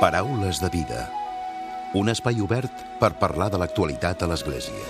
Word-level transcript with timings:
Paraules 0.00 0.62
de 0.62 0.70
vida. 0.72 1.02
Un 1.92 2.08
espai 2.08 2.38
obert 2.40 2.72
per 2.96 3.10
parlar 3.20 3.50
de 3.52 3.58
l'actualitat 3.60 4.22
a 4.24 4.30
l'Església. 4.30 4.80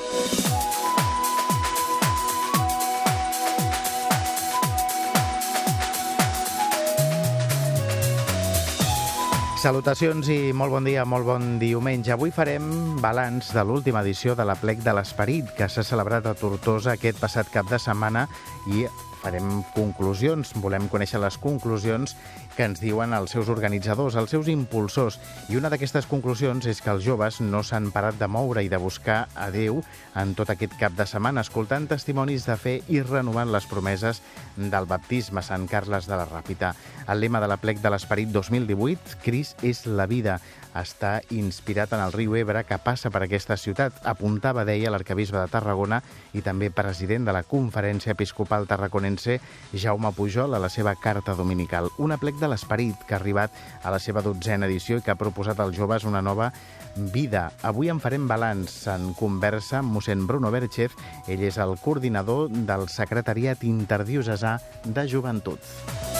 Salutacions 9.58 10.31
i 10.31 10.54
molt 10.54 10.71
bon 10.78 10.87
dia, 10.87 11.03
molt 11.03 11.27
bon 11.27 11.58
diumenge. 11.58 12.15
Avui 12.15 12.31
farem 12.31 12.71
balanç 13.03 13.51
de 13.51 13.67
l'última 13.67 14.06
edició 14.06 14.38
de 14.38 14.47
la 14.47 14.54
Plec 14.54 14.87
de 14.87 14.95
l'Esperit, 14.95 15.51
que 15.58 15.67
s'ha 15.67 15.83
celebrat 15.83 16.30
a 16.30 16.38
Tortosa 16.38 16.95
aquest 16.95 17.19
passat 17.19 17.51
cap 17.51 17.66
de 17.66 17.83
setmana 17.83 18.29
i 18.70 18.87
farem 19.20 19.62
conclusions, 19.74 20.55
volem 20.62 20.88
conèixer 20.91 21.20
les 21.20 21.36
conclusions 21.41 22.16
que 22.56 22.66
ens 22.66 22.80
diuen 22.82 23.12
els 23.16 23.32
seus 23.34 23.50
organitzadors, 23.52 24.16
els 24.20 24.32
seus 24.32 24.48
impulsors. 24.52 25.18
I 25.52 25.58
una 25.60 25.70
d'aquestes 25.72 26.08
conclusions 26.10 26.66
és 26.70 26.80
que 26.82 26.92
els 26.92 27.04
joves 27.04 27.40
no 27.45 27.62
s'han 27.64 27.90
parat 27.95 28.18
de 28.20 28.28
moure 28.28 28.64
i 28.64 28.70
de 28.72 28.80
buscar 28.80 29.22
a 29.34 29.50
Déu 29.54 29.82
en 30.18 30.34
tot 30.38 30.50
aquest 30.52 30.76
cap 30.80 30.96
de 30.96 31.06
setmana, 31.09 31.45
escoltant 31.45 31.88
testimonis 31.90 32.46
de 32.48 32.56
fe 32.60 32.78
i 32.88 33.02
renovant 33.04 33.52
les 33.52 33.68
promeses 33.70 34.22
del 34.56 34.88
baptisme 34.90 35.45
Sant 35.45 35.68
Carles 35.70 36.09
de 36.10 36.16
la 36.16 36.28
Ràpita. 36.28 36.74
El 37.10 37.20
lema 37.20 37.40
de 37.40 37.48
la 37.50 37.60
plec 37.60 37.80
de 37.82 37.92
l'Esperit 37.92 38.30
2018, 38.32 39.20
Cris 39.24 39.54
és 39.66 39.84
la 39.87 40.06
vida, 40.10 40.40
està 40.77 41.20
inspirat 41.34 41.92
en 41.97 42.02
el 42.05 42.12
riu 42.15 42.37
Ebre 42.38 42.62
que 42.69 42.79
passa 42.83 43.10
per 43.10 43.24
aquesta 43.24 43.56
ciutat, 43.60 43.97
apuntava, 44.06 44.65
deia, 44.69 44.91
l'arcabisbe 44.93 45.38
de 45.41 45.51
Tarragona 45.51 46.01
i 46.37 46.43
també 46.46 46.70
president 46.70 47.27
de 47.27 47.34
la 47.34 47.43
Conferència 47.43 48.15
Episcopal 48.15 48.69
Tarraconense, 48.70 49.41
Jaume 49.74 50.12
Pujol, 50.16 50.55
a 50.55 50.62
la 50.62 50.70
seva 50.70 50.95
carta 50.95 51.34
dominical. 51.34 51.91
Una 51.98 52.19
plec 52.20 52.38
de 52.41 52.51
l'Esperit 52.51 53.06
que 53.06 53.16
ha 53.16 53.20
arribat 53.20 53.55
a 53.83 53.91
la 53.91 53.98
seva 53.98 54.23
dotzena 54.23 54.70
edició 54.70 54.98
i 54.98 55.05
que 55.05 55.15
ha 55.15 55.20
proposat 55.20 55.60
als 55.60 55.77
joves 55.77 56.04
una 56.04 56.23
nova 56.23 56.52
vida. 56.96 57.51
Avui 57.62 57.90
en 57.90 58.01
farem 58.02 58.29
balanç 58.29 58.84
en 58.93 59.12
conversa 59.18 59.80
amb 59.80 59.95
mossèn 59.96 60.27
Bruno 60.27 60.51
Berchez. 60.55 60.95
Ell 61.29 61.45
és 61.46 61.59
el 61.59 61.77
coordinador 61.82 62.51
del 62.51 62.88
Secretariat 62.93 63.65
Interdiocesà 63.65 64.59
de 64.84 65.09
Joventut. 65.09 66.20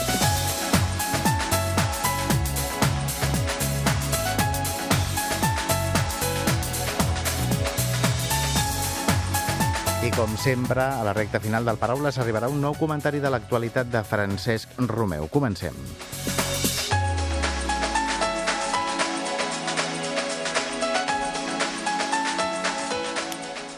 Com 10.21 10.37
sempre, 10.37 10.83
a 10.83 11.01
la 11.01 11.15
recta 11.17 11.39
final 11.41 11.65
del 11.65 11.79
Paraules 11.81 12.19
arribarà 12.21 12.45
un 12.45 12.59
nou 12.61 12.75
comentari 12.77 13.17
de 13.23 13.29
l'actualitat 13.33 13.87
de 13.89 14.03
Francesc 14.05 14.75
Romeu. 14.85 15.25
Comencem. 15.33 15.73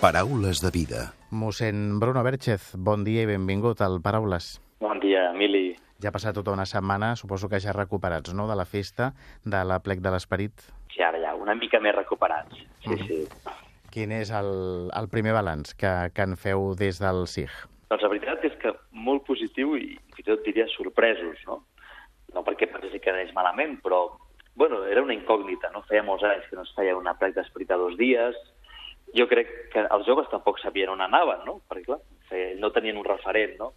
Paraules 0.04 0.60
de 0.60 0.74
vida. 0.76 1.06
Mossèn 1.32 2.02
Bruno 2.04 2.26
Berchez, 2.28 2.74
bon 2.76 3.08
dia 3.08 3.24
i 3.24 3.32
benvingut 3.32 3.80
al 3.80 4.02
Paraules. 4.04 4.58
Bon 4.84 5.00
dia, 5.00 5.30
Emili. 5.32 5.78
Ja 6.04 6.12
ha 6.12 6.18
passat 6.20 6.36
tota 6.36 6.52
una 6.52 6.68
setmana, 6.68 7.16
suposo 7.16 7.48
que 7.48 7.64
ja 7.64 7.72
recuperats, 7.72 8.36
no?, 8.36 8.52
de 8.52 8.60
la 8.60 8.68
festa 8.68 9.14
de 9.46 9.64
la 9.64 9.80
Plec 9.80 10.04
de 10.04 10.12
l'Esperit. 10.12 10.72
Sí, 10.92 11.08
ara 11.08 11.24
ja, 11.24 11.38
una 11.40 11.56
mica 11.56 11.80
més 11.80 11.96
recuperats. 11.96 12.66
Sí, 12.84 12.98
mm. 12.98 13.08
sí. 13.08 13.62
Quin 13.94 14.10
és 14.16 14.32
el, 14.34 14.48
el 14.98 15.08
primer 15.12 15.36
balanç 15.36 15.76
que, 15.78 15.92
que 16.18 16.26
en 16.26 16.34
feu 16.40 16.72
des 16.78 16.98
del 17.02 17.28
SIG? 17.30 17.52
Doncs 17.92 18.02
la 18.02 18.10
veritat 18.10 18.46
és 18.48 18.56
que 18.64 18.72
molt 19.06 19.22
positiu 19.28 19.76
i 19.78 19.92
fins 20.16 20.24
i 20.24 20.26
tot 20.32 20.42
diria 20.48 20.66
sorpresos, 20.72 21.44
no? 21.46 21.60
No 22.34 22.42
perquè 22.48 22.66
pensi 22.72 22.98
que 22.98 23.12
anés 23.12 23.30
malament, 23.38 23.76
però, 23.84 24.00
bueno, 24.58 24.82
era 24.90 25.04
una 25.06 25.14
incògnita, 25.14 25.70
no? 25.76 25.84
Feia 25.86 26.02
molts 26.08 26.26
anys 26.26 26.50
que 26.50 26.58
no 26.58 26.66
es 26.66 26.74
feia 26.74 26.98
una 26.98 27.14
plec 27.20 27.38
d'esperit 27.38 27.70
a 27.70 27.78
dos 27.78 27.94
dies. 28.00 28.40
Jo 29.14 29.28
crec 29.30 29.52
que 29.76 29.86
els 29.86 30.10
joves 30.10 30.32
tampoc 30.32 30.58
sabien 30.64 30.90
on 30.90 31.06
anaven, 31.06 31.46
no? 31.46 31.60
Perquè, 31.70 31.86
clar, 31.92 32.02
no 32.58 32.74
tenien 32.74 32.98
un 32.98 33.06
referent, 33.06 33.60
no? 33.62 33.74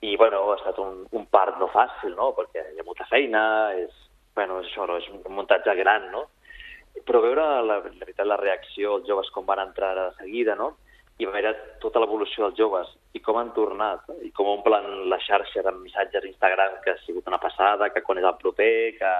I, 0.00 0.14
bueno, 0.16 0.40
ha 0.48 0.56
estat 0.56 0.80
un, 0.80 1.02
un 1.12 1.28
part 1.28 1.60
no 1.60 1.68
fàcil, 1.68 2.16
no? 2.16 2.32
Perquè 2.38 2.64
hi 2.72 2.80
ha 2.80 2.88
molta 2.88 3.04
feina, 3.12 3.42
és, 3.76 3.92
bueno, 4.32 4.62
és 4.64 4.72
això, 4.72 4.88
no? 4.88 4.96
és 4.96 5.12
un 5.12 5.36
muntatge 5.36 5.76
gran, 5.76 6.08
no? 6.14 6.30
Però 7.06 7.20
veure, 7.22 7.42
la, 7.42 7.78
la 7.80 7.80
veritat, 7.82 8.26
la 8.26 8.38
reacció 8.40 8.98
dels 8.98 9.08
joves 9.08 9.30
com 9.34 9.46
van 9.46 9.62
entrar 9.62 9.94
de 9.96 10.06
seguida, 10.18 10.54
no? 10.58 10.76
I 11.20 11.26
veure 11.28 11.52
tota 11.82 12.00
l'evolució 12.00 12.46
dels 12.46 12.58
joves 12.58 12.92
i 13.12 13.20
com 13.20 13.36
han 13.36 13.50
tornat, 13.56 14.06
i 14.24 14.30
com 14.36 14.48
omplen 14.48 15.08
la 15.10 15.18
xarxa 15.20 15.64
de 15.66 15.72
missatges 15.76 16.24
a 16.24 16.30
Instagram 16.30 16.78
que 16.84 16.94
ha 16.94 17.00
sigut 17.04 17.26
una 17.28 17.40
passada, 17.42 17.90
que 17.92 18.02
quan 18.06 18.20
és 18.22 18.28
el 18.28 18.38
proper, 18.40 18.72
que, 18.96 19.10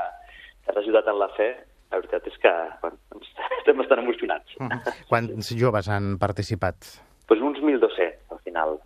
que 0.65 0.73
ha 0.73 0.79
ajudat 0.81 1.11
en 1.13 1.19
la 1.21 1.29
fe, 1.37 1.51
la 1.91 1.99
veritat 1.99 2.29
és 2.31 2.39
que 2.41 2.53
bueno, 2.83 3.21
estem 3.59 3.83
bastant 3.83 4.05
emocionats. 4.05 4.57
Uh 4.61 4.69
-huh. 4.69 4.95
Quants 5.09 5.53
joves 5.59 5.89
han 5.89 6.17
participat? 6.19 6.77
Pues 7.27 7.41
uns 7.41 7.59
1.200, 7.59 8.31
al 8.31 8.39
final. 8.39 8.81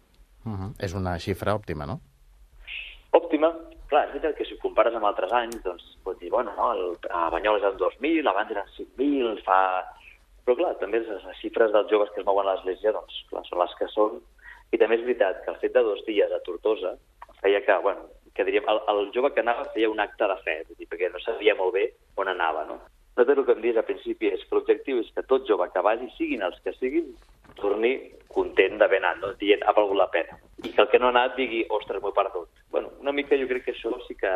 Uh 0.45 0.53
-huh. 0.53 0.73
És 0.79 0.95
una 0.95 1.19
xifra 1.19 1.55
òptima, 1.55 1.87
no? 1.87 2.01
Òptima. 3.13 3.55
Clar, 3.95 4.09
és 4.09 4.15
veritat 4.17 4.33
que 4.35 4.45
si 4.49 4.57
ho 4.57 4.59
compares 4.59 4.95
amb 4.99 5.07
altres 5.07 5.31
anys, 5.39 5.61
doncs 5.63 5.85
pots 6.03 6.19
dir, 6.19 6.27
bueno, 6.33 6.51
no, 6.57 6.73
el, 6.75 6.97
a 7.15 7.29
Banyoles 7.31 7.63
eren 7.63 7.77
2.000, 7.79 8.27
abans 8.27 8.49
eren 8.51 8.73
5.000, 8.75 9.37
fa... 9.47 9.59
Però 10.43 10.57
clar, 10.59 10.73
també 10.81 10.99
les, 11.05 11.29
xifres 11.39 11.71
dels 11.71 11.93
joves 11.93 12.11
que 12.11 12.19
es 12.19 12.27
mouen 12.27 12.49
a 12.49 12.57
l'església, 12.57 12.91
doncs, 12.97 13.21
clar, 13.29 13.45
són 13.47 13.61
les 13.63 13.77
que 13.79 13.87
són. 13.93 14.17
I 14.75 14.81
també 14.83 14.99
és 14.99 15.05
veritat 15.07 15.45
que 15.45 15.53
el 15.55 15.61
fet 15.61 15.77
de 15.77 15.85
dos 15.87 16.03
dies 16.09 16.35
a 16.35 16.41
Tortosa 16.43 16.97
feia 17.39 17.61
que, 17.63 17.77
bueno, 17.87 18.09
que 18.35 18.49
diríem, 18.49 18.67
el, 18.73 18.83
el 18.97 19.13
jove 19.15 19.31
que 19.37 19.45
anava 19.45 19.69
feia 19.77 19.93
un 19.93 20.03
acte 20.03 20.27
de 20.33 20.39
fe, 20.43 20.57
dir, 20.73 20.91
perquè 20.91 21.13
no 21.15 21.23
sabia 21.23 21.55
molt 21.55 21.79
bé 21.79 21.87
on 22.19 22.33
anava, 22.35 22.67
no? 22.67 22.81
Nosaltres 23.15 23.45
el 23.45 23.47
que 23.47 23.59
em 23.61 23.63
dius 23.69 23.79
al 23.79 23.89
principi 23.93 24.35
és 24.35 24.43
que 24.43 24.59
l'objectiu 24.59 25.05
és 25.05 25.15
que 25.15 25.23
tot 25.31 25.47
jove 25.47 25.71
que 25.71 25.87
vagi, 25.87 26.11
siguin 26.19 26.43
els 26.43 26.59
que 26.67 26.75
siguin, 26.81 27.15
torni 27.63 27.95
content 28.35 28.75
d'haver 28.83 29.05
anat, 29.05 29.23
no? 29.23 29.33
dient 29.39 29.63
ha 29.63 29.79
valgut 29.79 30.03
la 30.03 30.11
pena. 30.11 30.43
I 30.67 30.75
que 30.75 30.83
el 30.83 30.91
que 30.91 30.99
no 30.99 31.13
ha 31.13 31.15
anat 31.15 31.39
digui, 31.39 31.63
ostres, 31.79 32.03
m'ho 32.03 32.11
he 32.11 32.19
perdut. 32.19 32.51
Mica 33.15 33.39
jo 33.39 33.47
crec 33.51 33.69
que 33.69 33.75
això 33.75 33.93
sí 34.09 34.17
que 34.19 34.31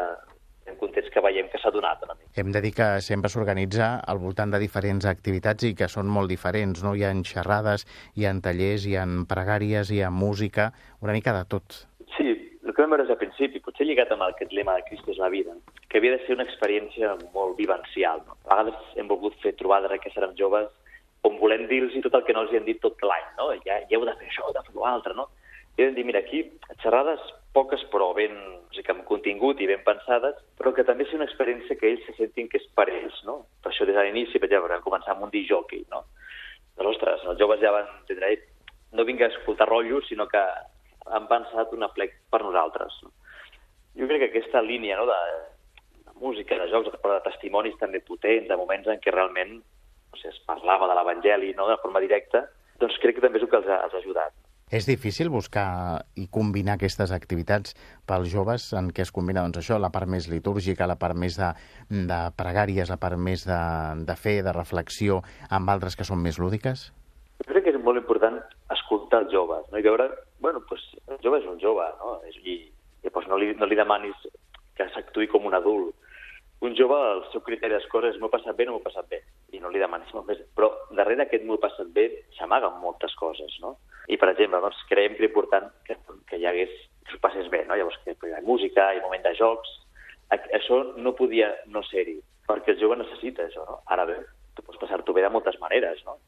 estem 0.69 0.77
contents 0.81 1.09
que 1.12 1.21
veiem 1.25 1.49
que 1.49 1.59
s'ha 1.59 1.71
donat 1.72 2.03
una 2.05 2.15
mica. 2.15 2.31
Hem 2.37 2.53
de 2.53 2.61
dir 2.61 2.72
que 2.77 2.89
sempre 3.00 3.31
s'organitza 3.33 4.00
al 4.05 4.19
voltant 4.21 4.53
de 4.53 4.61
diferents 4.61 5.06
activitats 5.09 5.65
i 5.65 5.75
que 5.75 5.89
són 5.89 6.06
molt 6.06 6.28
diferents, 6.28 6.83
no? 6.84 6.94
Hi 6.94 7.05
ha 7.05 7.12
xerrades, 7.25 7.87
hi 8.16 8.27
ha 8.27 8.34
tallers, 8.44 8.84
hi 8.87 8.97
ha 8.97 9.06
pregàries, 9.28 9.91
hi 9.91 10.03
ha 10.03 10.11
música, 10.11 10.72
una 11.00 11.16
mica 11.16 11.33
de 11.33 11.44
tot. 11.49 11.87
Sí, 12.16 12.28
el 12.65 12.75
que 12.75 12.83
vam 12.83 12.93
veure 12.97 13.09
al 13.09 13.21
principi, 13.21 13.62
potser 13.65 13.87
lligat 13.89 14.12
amb 14.12 14.27
aquest 14.28 14.53
lema 14.53 14.77
de 14.77 14.84
Cristo 14.91 15.15
és 15.15 15.22
la 15.22 15.33
vida, 15.33 15.56
que 15.89 15.99
havia 15.99 16.16
de 16.16 16.21
ser 16.27 16.37
una 16.37 16.45
experiència 16.45 17.16
molt 17.33 17.56
vivencial. 17.56 18.22
No? 18.27 18.37
A 18.45 18.60
vegades 18.60 19.00
hem 19.00 19.09
volgut 19.09 19.39
fer 19.43 19.56
trobades 19.56 20.00
que 20.05 20.12
serem 20.12 20.37
joves 20.37 20.69
on 21.27 21.41
volem 21.41 21.66
dir-los 21.66 21.97
tot 22.05 22.15
el 22.15 22.25
que 22.25 22.34
no 22.37 22.45
els 22.45 22.53
hem 22.55 22.65
dit 22.69 22.78
tot 22.81 23.00
l'any, 23.03 23.27
no? 23.41 23.50
Ja, 23.65 23.81
ja 23.89 23.97
heu 23.99 24.05
de 24.06 24.15
fer 24.21 24.28
això, 24.28 24.45
heu 24.47 24.55
de 24.55 24.62
fer 24.69 24.77
l'altre, 24.77 25.16
no? 25.19 25.27
I 25.78 25.89
de 25.89 25.93
dir, 25.97 26.05
mira, 26.06 26.22
aquí, 26.22 26.45
xerrades 26.83 27.22
poques 27.56 27.82
però 27.92 28.10
ben, 28.16 28.34
o 28.69 28.75
sigui, 28.75 28.92
amb 28.92 29.06
contingut 29.09 29.60
i 29.60 29.69
ben 29.70 29.82
pensades, 29.86 30.38
però 30.59 30.72
que 30.76 30.84
també 30.86 31.06
és 31.06 31.14
una 31.16 31.26
experiència 31.28 31.76
que 31.78 31.91
ells 31.91 32.06
se 32.06 32.14
sentin 32.19 32.48
que 32.50 32.60
és 32.60 32.66
per 32.76 32.88
ells, 32.92 33.22
no? 33.26 33.41
Per 33.62 33.72
això 33.72 33.86
des 33.88 33.97
de 33.97 34.04
l'inici, 34.06 34.38
per 34.38 34.50
exemple, 34.50 34.75
vam 34.75 34.84
començar 34.84 35.14
amb 35.14 35.26
un 35.26 35.34
disjockey, 35.34 35.84
no? 35.92 36.04
Doncs, 36.78 36.91
ostres, 36.94 37.25
els 37.26 37.41
joves 37.41 37.60
ja 37.62 37.75
van 37.75 37.88
entendre, 37.98 38.34
no 38.92 39.04
vinc 39.04 39.22
a 39.22 39.31
escoltar 39.32 39.69
rotllos, 39.69 40.06
sinó 40.09 40.28
que 40.31 40.42
han 41.09 41.28
pensat 41.31 41.72
una 41.75 41.88
plec 41.94 42.14
per 42.31 42.42
nosaltres. 42.44 43.00
No? 43.03 43.12
Jo 43.98 44.06
crec 44.06 44.22
que 44.22 44.30
aquesta 44.32 44.62
línia 44.62 44.98
no, 45.00 45.06
de, 45.09 45.19
de 46.04 46.15
música, 46.20 46.59
de 46.60 46.69
jocs, 46.70 46.94
però 47.03 47.19
de 47.19 47.26
testimonis 47.26 47.78
també 47.80 48.00
potents, 48.04 48.48
de 48.48 48.60
moments 48.60 48.88
en 48.92 49.00
què 49.03 49.15
realment 49.15 49.59
o 50.12 50.16
sigui, 50.16 50.32
es 50.34 50.44
parlava 50.48 50.88
de 50.88 50.97
l'Evangeli 50.97 51.54
no, 51.56 51.69
de 51.69 51.80
forma 51.82 52.00
directa, 52.04 52.47
doncs 52.80 52.98
crec 53.03 53.19
que 53.19 53.25
també 53.25 53.41
és 53.41 53.47
el 53.47 53.50
que 53.50 53.60
els 53.60 53.69
ha, 53.69 53.82
els 53.86 53.97
ha 53.97 54.03
ajudat. 54.03 54.36
És 54.71 54.84
difícil 54.84 55.31
buscar 55.33 56.05
i 56.21 56.27
combinar 56.29 56.77
aquestes 56.77 57.12
activitats 57.17 57.73
pels 58.09 58.29
joves 58.29 58.69
en 58.77 58.91
què 58.93 59.06
es 59.06 59.12
combina 59.15 59.41
doncs, 59.45 59.62
això, 59.62 59.79
la 59.81 59.93
part 59.95 60.11
més 60.11 60.29
litúrgica, 60.29 60.89
la 60.91 60.99
part 61.01 61.17
més 61.17 61.39
de, 61.41 61.48
de 61.89 62.21
pregàries, 62.37 62.92
la 62.92 63.01
part 63.01 63.16
més 63.16 63.47
de, 63.48 63.60
de 64.04 64.16
fe, 64.16 64.39
de 64.45 64.53
reflexió, 64.53 65.22
amb 65.48 65.72
altres 65.72 65.97
que 65.97 66.04
són 66.04 66.21
més 66.25 66.41
lúdiques? 66.42 66.91
Jo 67.39 67.53
crec 67.53 67.65
que 67.65 67.72
és 67.72 67.81
molt 67.81 68.01
important 68.01 68.41
escoltar 68.75 69.22
els 69.25 69.33
joves 69.33 69.65
no? 69.72 69.78
i 69.78 69.87
veure, 69.87 70.10
bueno, 70.45 70.60
pues, 70.69 70.84
el 71.07 71.21
jove 71.25 71.41
és 71.41 71.48
un 71.48 71.60
jove, 71.63 71.87
no? 72.03 72.19
I, 72.45 72.59
i 73.04 73.13
pues, 73.15 73.28
no, 73.31 73.39
li, 73.41 73.54
no 73.57 73.69
li 73.69 73.78
demanis 73.78 74.28
que 74.78 74.87
s'actuï 74.92 75.31
com 75.33 75.47
un 75.48 75.57
adult. 75.57 75.95
Un 76.60 76.75
jove, 76.75 76.97
el 77.15 77.21
seu 77.33 77.43
criteri 77.47 77.77
de 77.77 77.89
coses 77.93 78.16
és 78.16 78.21
m'ho 78.21 78.31
passat 78.33 78.57
bé 78.59 78.66
no 78.66 78.75
m'ho 78.75 78.83
passat 78.83 79.07
bé, 79.10 79.21
i 79.55 79.60
no 79.63 79.71
li 79.71 79.83
demanis 79.83 80.10
molt 80.16 80.27
més. 80.31 80.41
Però 80.59 80.71
darrere 80.99 81.27
aquest 81.27 81.45
m'ho 81.47 81.59
passat 81.63 81.91
bé 81.95 82.09
s'amaguen 82.39 82.81
moltes 82.83 83.15
coses, 83.21 83.59
no? 83.63 83.77
I, 84.09 84.16
per 84.16 84.33
exemple, 84.33 84.60
doncs, 84.65 84.81
creiem 84.91 85.15
que 85.19 85.28
important 85.28 85.69
que, 85.87 85.99
que 86.31 86.41
hi 86.41 86.49
hagués, 86.49 86.72
que 87.07 87.16
ho 87.16 87.22
passés 87.22 87.51
bé, 87.53 87.65
no? 87.69 87.77
Llavors, 87.78 88.01
que 88.05 88.16
hi 88.16 88.34
ha 88.34 88.43
música, 88.47 88.93
hi 88.93 89.03
ha 89.03 89.07
moment 89.07 89.27
de 89.27 89.34
jocs... 89.39 89.77
Això 90.28 90.83
no 91.01 91.15
podia 91.16 91.47
no 91.72 91.81
ser-hi, 91.87 92.19
perquè 92.45 92.75
el 92.75 92.83
jove 92.83 92.99
necessita 93.01 93.47
això, 93.47 93.63
no? 93.65 93.78
Ara 93.95 94.04
bé, 94.11 94.19
tu 94.53 94.65
pots 94.66 94.77
passar-t'ho 94.83 95.15
bé 95.16 95.22
de 95.25 95.31
moltes 95.33 95.57
maneres, 95.63 96.03
no? 96.04 96.19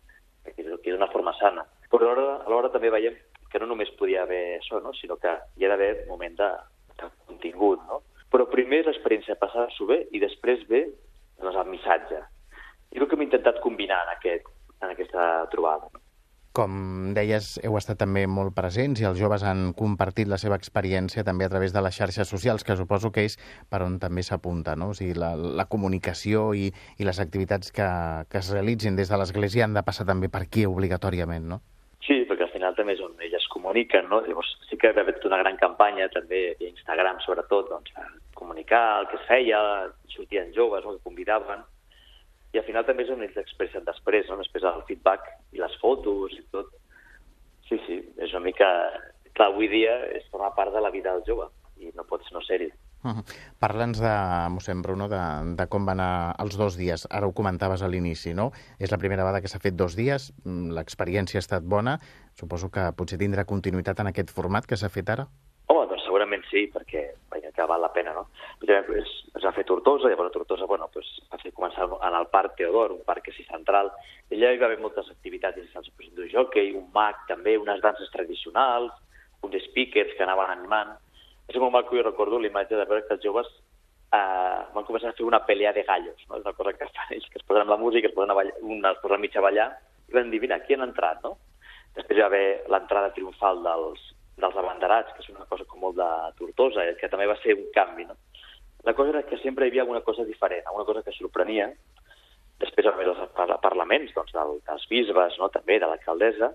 Que 0.46 0.62
és 0.62 0.70
d'una 0.86 1.10
forma 1.12 1.34
sana. 1.36 1.66
Però 1.92 2.06
alhora, 2.06 2.38
alhora 2.46 2.70
també 2.72 2.88
veiem 2.94 3.18
que 3.50 3.58
no 3.58 3.66
només 3.66 3.90
podia 3.98 4.22
haver 4.22 4.60
això, 4.60 4.80
no? 4.80 4.94
sinó 4.94 5.18
que 5.20 5.32
hi 5.58 5.66
ha 5.66 5.72
d'haver 5.72 6.06
moment 6.08 6.36
de, 6.38 6.48
de 7.02 7.10
contingut, 7.26 7.82
no? 7.90 8.00
Però 8.30 8.46
primer 8.50 8.82
és 8.82 8.90
l'experiència 8.90 9.34
de 9.34 9.40
passar-s'ho 9.40 9.88
bé 9.90 10.04
i 10.14 10.20
després 10.22 10.62
ve 10.70 10.84
doncs, 11.40 11.56
el 11.56 11.72
missatge. 11.72 12.20
I 12.94 13.00
el 13.00 13.08
que 13.08 13.18
hem 13.18 13.26
intentat 13.26 13.58
combinar 13.64 14.04
en, 14.06 14.14
aquest, 14.16 14.46
en 14.82 14.92
aquesta 14.92 15.26
trobada. 15.50 15.90
Com 16.50 17.12
deies, 17.14 17.52
heu 17.62 17.76
estat 17.78 18.00
també 18.00 18.24
molt 18.26 18.56
presents 18.56 18.98
i 18.98 19.06
els 19.06 19.20
joves 19.20 19.44
han 19.46 19.68
compartit 19.78 20.26
la 20.26 20.38
seva 20.42 20.56
experiència 20.58 21.22
també 21.22 21.46
a 21.46 21.50
través 21.52 21.70
de 21.70 21.82
les 21.84 21.94
xarxes 21.94 22.26
socials, 22.26 22.64
que 22.66 22.74
suposo 22.74 23.12
que 23.14 23.22
és 23.28 23.36
per 23.70 23.84
on 23.86 24.00
també 24.02 24.24
s'apunta, 24.26 24.74
no? 24.74 24.90
O 24.90 24.96
sigui, 24.98 25.14
la, 25.14 25.36
la 25.38 25.68
comunicació 25.70 26.48
i, 26.58 26.72
i 26.98 27.06
les 27.06 27.22
activitats 27.22 27.70
que, 27.70 27.86
que 28.26 28.42
es 28.42 28.50
realitzin 28.50 28.98
des 28.98 29.14
de 29.14 29.20
l'Església 29.22 29.68
han 29.68 29.78
de 29.78 29.86
passar 29.86 30.08
també 30.10 30.26
per 30.28 30.42
aquí 30.42 30.66
obligatòriament, 30.66 31.46
no? 31.54 31.62
Sí, 32.02 32.24
perquè 32.26 32.48
al 32.48 32.54
final 32.56 32.74
també 32.74 32.98
és 32.98 33.04
on 33.06 33.14
elles 33.22 33.39
comuniquen, 33.70 34.08
no? 34.08 34.20
Llavors 34.26 34.50
sí 34.68 34.76
que 34.76 34.90
ha 34.90 35.04
fet 35.06 35.24
una 35.24 35.38
gran 35.38 35.56
campanya 35.56 36.08
també 36.10 36.56
a 36.56 36.64
Instagram, 36.66 37.20
sobretot, 37.22 37.70
doncs, 37.70 37.92
comunicar 38.34 39.00
el 39.00 39.06
que 39.08 39.16
es 39.16 39.26
feia, 39.28 39.60
sortien 40.10 40.52
joves, 40.54 40.84
no? 40.84 40.96
que 40.96 41.04
convidaven, 41.06 41.62
i 42.52 42.58
al 42.58 42.66
final 42.66 42.84
també 42.84 43.04
és 43.04 43.12
on 43.14 43.22
ells 43.22 43.38
expressen 43.38 43.86
després, 43.86 44.26
no? 44.28 44.40
després 44.40 44.66
el 44.66 44.82
feedback 44.88 45.28
i 45.54 45.62
les 45.62 45.76
fotos 45.78 46.34
i 46.34 46.42
tot. 46.50 46.72
Sí, 47.68 47.78
sí, 47.86 48.02
és 48.18 48.34
una 48.34 48.46
mica... 48.50 48.68
Clar, 49.30 49.52
avui 49.52 49.68
dia 49.70 49.92
és 50.10 50.26
forma 50.32 50.50
part 50.56 50.74
de 50.74 50.80
la 50.82 50.90
vida 50.90 51.12
del 51.14 51.22
jove 51.24 51.46
i 51.78 51.92
no 51.94 52.02
pots 52.04 52.32
no 52.34 52.42
ser-hi. 52.42 52.66
Uh 53.02 53.10
-huh. 53.10 53.24
Parla'ns 53.58 53.98
de, 53.98 54.14
mossèn 54.52 54.82
Bruno, 54.82 55.08
de, 55.08 55.20
de 55.56 55.66
com 55.68 55.86
van 55.86 56.00
anar 56.00 56.36
els 56.38 56.56
dos 56.56 56.76
dies. 56.76 57.06
Ara 57.10 57.26
ho 57.26 57.32
comentaves 57.32 57.82
a 57.82 57.88
l'inici, 57.88 58.34
no? 58.34 58.52
És 58.78 58.90
la 58.90 58.98
primera 58.98 59.24
vegada 59.24 59.40
que 59.40 59.48
s'ha 59.48 59.58
fet 59.58 59.74
dos 59.74 59.96
dies, 59.96 60.32
mm, 60.44 60.70
l'experiència 60.76 61.38
ha 61.38 61.46
estat 61.46 61.62
bona, 61.62 61.98
suposo 62.34 62.70
que 62.70 62.92
potser 62.92 63.18
tindrà 63.18 63.44
continuïtat 63.44 64.00
en 64.00 64.08
aquest 64.08 64.30
format 64.30 64.66
que 64.66 64.76
s'ha 64.76 64.90
fet 64.90 65.08
ara? 65.08 65.28
Home, 65.66 65.86
doncs 65.88 66.04
segurament 66.04 66.42
sí, 66.50 66.70
perquè 66.74 67.14
veia 67.30 67.52
que 67.52 67.64
val 67.64 67.80
la 67.80 67.92
pena, 67.92 68.12
no? 68.12 68.28
Es, 68.60 69.10
es 69.36 69.44
va 69.44 69.52
fer 69.52 69.64
Tortosa, 69.64 70.08
llavors 70.08 70.30
a 70.30 70.32
Tortosa, 70.32 70.66
bueno, 70.66 70.88
pues, 70.92 71.06
va 71.32 71.38
fer 71.38 71.52
començar 71.52 71.88
en 72.08 72.14
el 72.14 72.26
Parc 72.26 72.56
Teodor, 72.56 72.92
un 72.92 73.04
parc 73.04 73.28
així 73.28 73.44
central, 73.44 73.90
i 74.30 74.34
allà 74.34 74.52
hi 74.52 74.58
va 74.58 74.66
haver 74.66 74.80
moltes 74.80 75.08
activitats 75.08 75.56
interessants, 75.56 75.90
pues, 75.96 76.08
un 76.16 76.28
jockey, 76.28 76.74
un 76.76 76.90
mag, 76.92 77.16
també, 77.28 77.56
unes 77.56 77.80
danses 77.80 78.10
tradicionals, 78.10 78.92
uns 79.42 79.54
speakers 79.70 80.12
que 80.16 80.22
anaven 80.22 80.50
animant, 80.50 80.98
és 81.50 81.58
molt 81.58 81.74
maco 81.74 81.96
i 81.98 82.02
recordo 82.02 82.38
l'imatge 82.38 82.78
de 82.78 82.86
veure 82.86 83.06
que 83.06 83.16
els 83.16 83.24
joves 83.26 83.48
eh, 84.14 84.60
van 84.74 84.86
començar 84.86 85.10
a 85.10 85.16
fer 85.18 85.26
una 85.26 85.42
pelea 85.46 85.72
de 85.74 85.84
gallos, 85.88 86.22
no? 86.28 86.38
és 86.38 86.44
una 86.44 86.54
cosa 86.56 86.74
que 86.78 86.88
fan 86.88 87.14
ells, 87.16 87.28
que 87.32 87.40
es 87.40 87.46
posen 87.46 87.64
amb 87.64 87.74
la 87.74 87.80
música, 87.80 88.08
es 88.08 88.16
posen 88.16 88.30
a 88.30 88.38
ballar, 88.38 88.56
un 88.62 88.86
es 88.86 89.02
posa 89.02 89.18
mig 89.18 89.36
a 89.36 89.44
ballar, 89.44 89.68
i 90.08 90.16
van 90.16 90.30
dir, 90.30 90.40
mira, 90.42 90.60
aquí 90.60 90.74
han 90.74 90.86
entrat, 90.86 91.22
no? 91.26 91.36
Després 91.96 92.18
hi 92.18 92.22
va 92.22 92.30
haver 92.30 92.46
l'entrada 92.70 93.12
triomfal 93.14 93.62
dels, 93.66 94.02
dels 94.40 94.58
abanderats, 94.62 95.12
que 95.14 95.24
és 95.24 95.30
una 95.32 95.46
cosa 95.50 95.66
com 95.66 95.82
molt 95.82 95.98
de 95.98 96.10
Tortosa, 96.38 96.86
que 96.98 97.10
també 97.10 97.26
va 97.30 97.38
ser 97.42 97.56
un 97.58 97.66
canvi, 97.74 98.06
no? 98.06 98.18
La 98.86 98.94
cosa 98.96 99.12
era 99.12 99.24
que 99.28 99.38
sempre 99.42 99.66
hi 99.66 99.72
havia 99.72 99.82
alguna 99.84 100.00
cosa 100.06 100.24
diferent, 100.24 100.64
alguna 100.66 100.86
cosa 100.88 101.02
que 101.04 101.12
sorprenia. 101.12 101.66
Després 102.62 102.86
va 102.86 102.94
haver 102.94 103.10
els 103.10 103.58
parlaments 103.60 104.14
doncs, 104.16 104.32
del, 104.32 104.54
dels 104.66 104.86
bisbes, 104.88 105.36
no? 105.40 105.50
també 105.52 105.78
de 105.80 105.88
l'alcaldessa, 105.88 106.50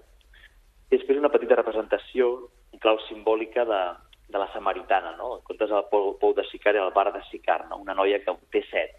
i 0.90 0.98
després 0.98 1.20
una 1.22 1.32
petita 1.34 1.58
representació, 1.60 2.32
en 2.74 2.82
clau 2.82 2.98
simbòlica 3.06 3.66
de, 3.70 3.82
de 4.28 4.38
la 4.40 4.52
Samaritana, 4.54 5.16
no? 5.18 5.36
En 5.38 5.44
comptes 5.48 5.70
del 5.70 5.88
pou, 5.92 6.14
pou 6.22 6.34
de 6.38 6.46
Sicar, 6.50 6.76
el 6.76 6.94
bar 6.96 7.12
de 7.14 7.22
Sicar, 7.30 7.66
no? 7.70 7.80
Una 7.84 7.96
noia 7.98 8.22
que 8.24 8.34
té 8.54 8.64
set. 8.70 8.96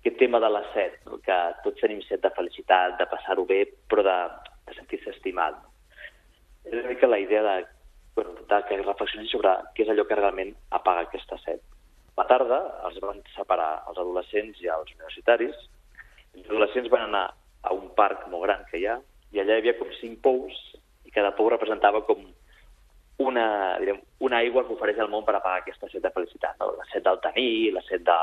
Aquest 0.00 0.16
tema 0.18 0.40
de 0.40 0.48
la 0.48 0.62
set, 0.72 0.96
no? 1.06 1.18
que 1.24 1.36
tots 1.64 1.80
tenim 1.82 2.00
set 2.06 2.22
de 2.24 2.30
felicitat, 2.36 2.96
de 2.98 3.06
passar-ho 3.10 3.44
bé, 3.48 3.66
però 3.90 4.04
de, 4.06 4.16
de 4.68 4.76
sentir-se 4.78 5.12
estimat. 5.12 5.58
No? 5.60 5.74
És 6.64 6.78
una 6.78 6.88
mica 6.88 7.10
la 7.10 7.18
idea 7.20 7.42
de, 7.44 7.66
bueno, 8.16 8.32
de 8.48 8.62
que 8.68 8.80
reflexionin 8.80 9.28
sobre 9.28 9.52
què 9.76 9.84
és 9.84 9.92
allò 9.92 10.06
que 10.08 10.16
realment 10.16 10.54
apaga 10.78 11.04
aquesta 11.04 11.36
set. 11.44 11.60
A 12.16 12.24
la 12.24 12.28
tarda 12.28 12.58
els 12.88 12.98
van 13.00 13.20
separar 13.34 13.70
els 13.88 14.00
adolescents 14.00 14.58
i 14.60 14.72
els 14.72 14.90
universitaris. 14.96 15.56
Els 16.34 16.48
adolescents 16.48 16.90
van 16.92 17.06
anar 17.06 17.26
a 17.62 17.72
un 17.76 17.88
parc 17.96 18.26
molt 18.32 18.44
gran 18.48 18.64
que 18.70 18.80
hi 18.80 18.86
ha, 18.88 18.98
i 19.32 19.40
allà 19.40 19.56
hi 19.56 19.62
havia 19.62 19.76
com 19.78 19.92
cinc 20.00 20.20
pous, 20.24 20.56
i 21.04 21.12
cada 21.14 21.32
pou 21.36 21.48
representava 21.52 22.02
com 22.08 22.24
una, 23.20 23.46
direm, 23.80 24.00
una 24.26 24.40
aigua 24.40 24.64
que 24.66 24.74
ofereix 24.74 24.98
el 25.02 25.10
món 25.12 25.24
per 25.26 25.34
apagar 25.36 25.60
aquesta 25.60 25.88
set 25.92 26.02
de 26.04 26.12
felicitat. 26.14 26.56
No? 26.60 26.72
La 26.78 26.86
set 26.92 27.04
del 27.06 27.20
tenir, 27.24 27.72
la 27.76 27.82
set 27.86 28.04
de, 28.06 28.18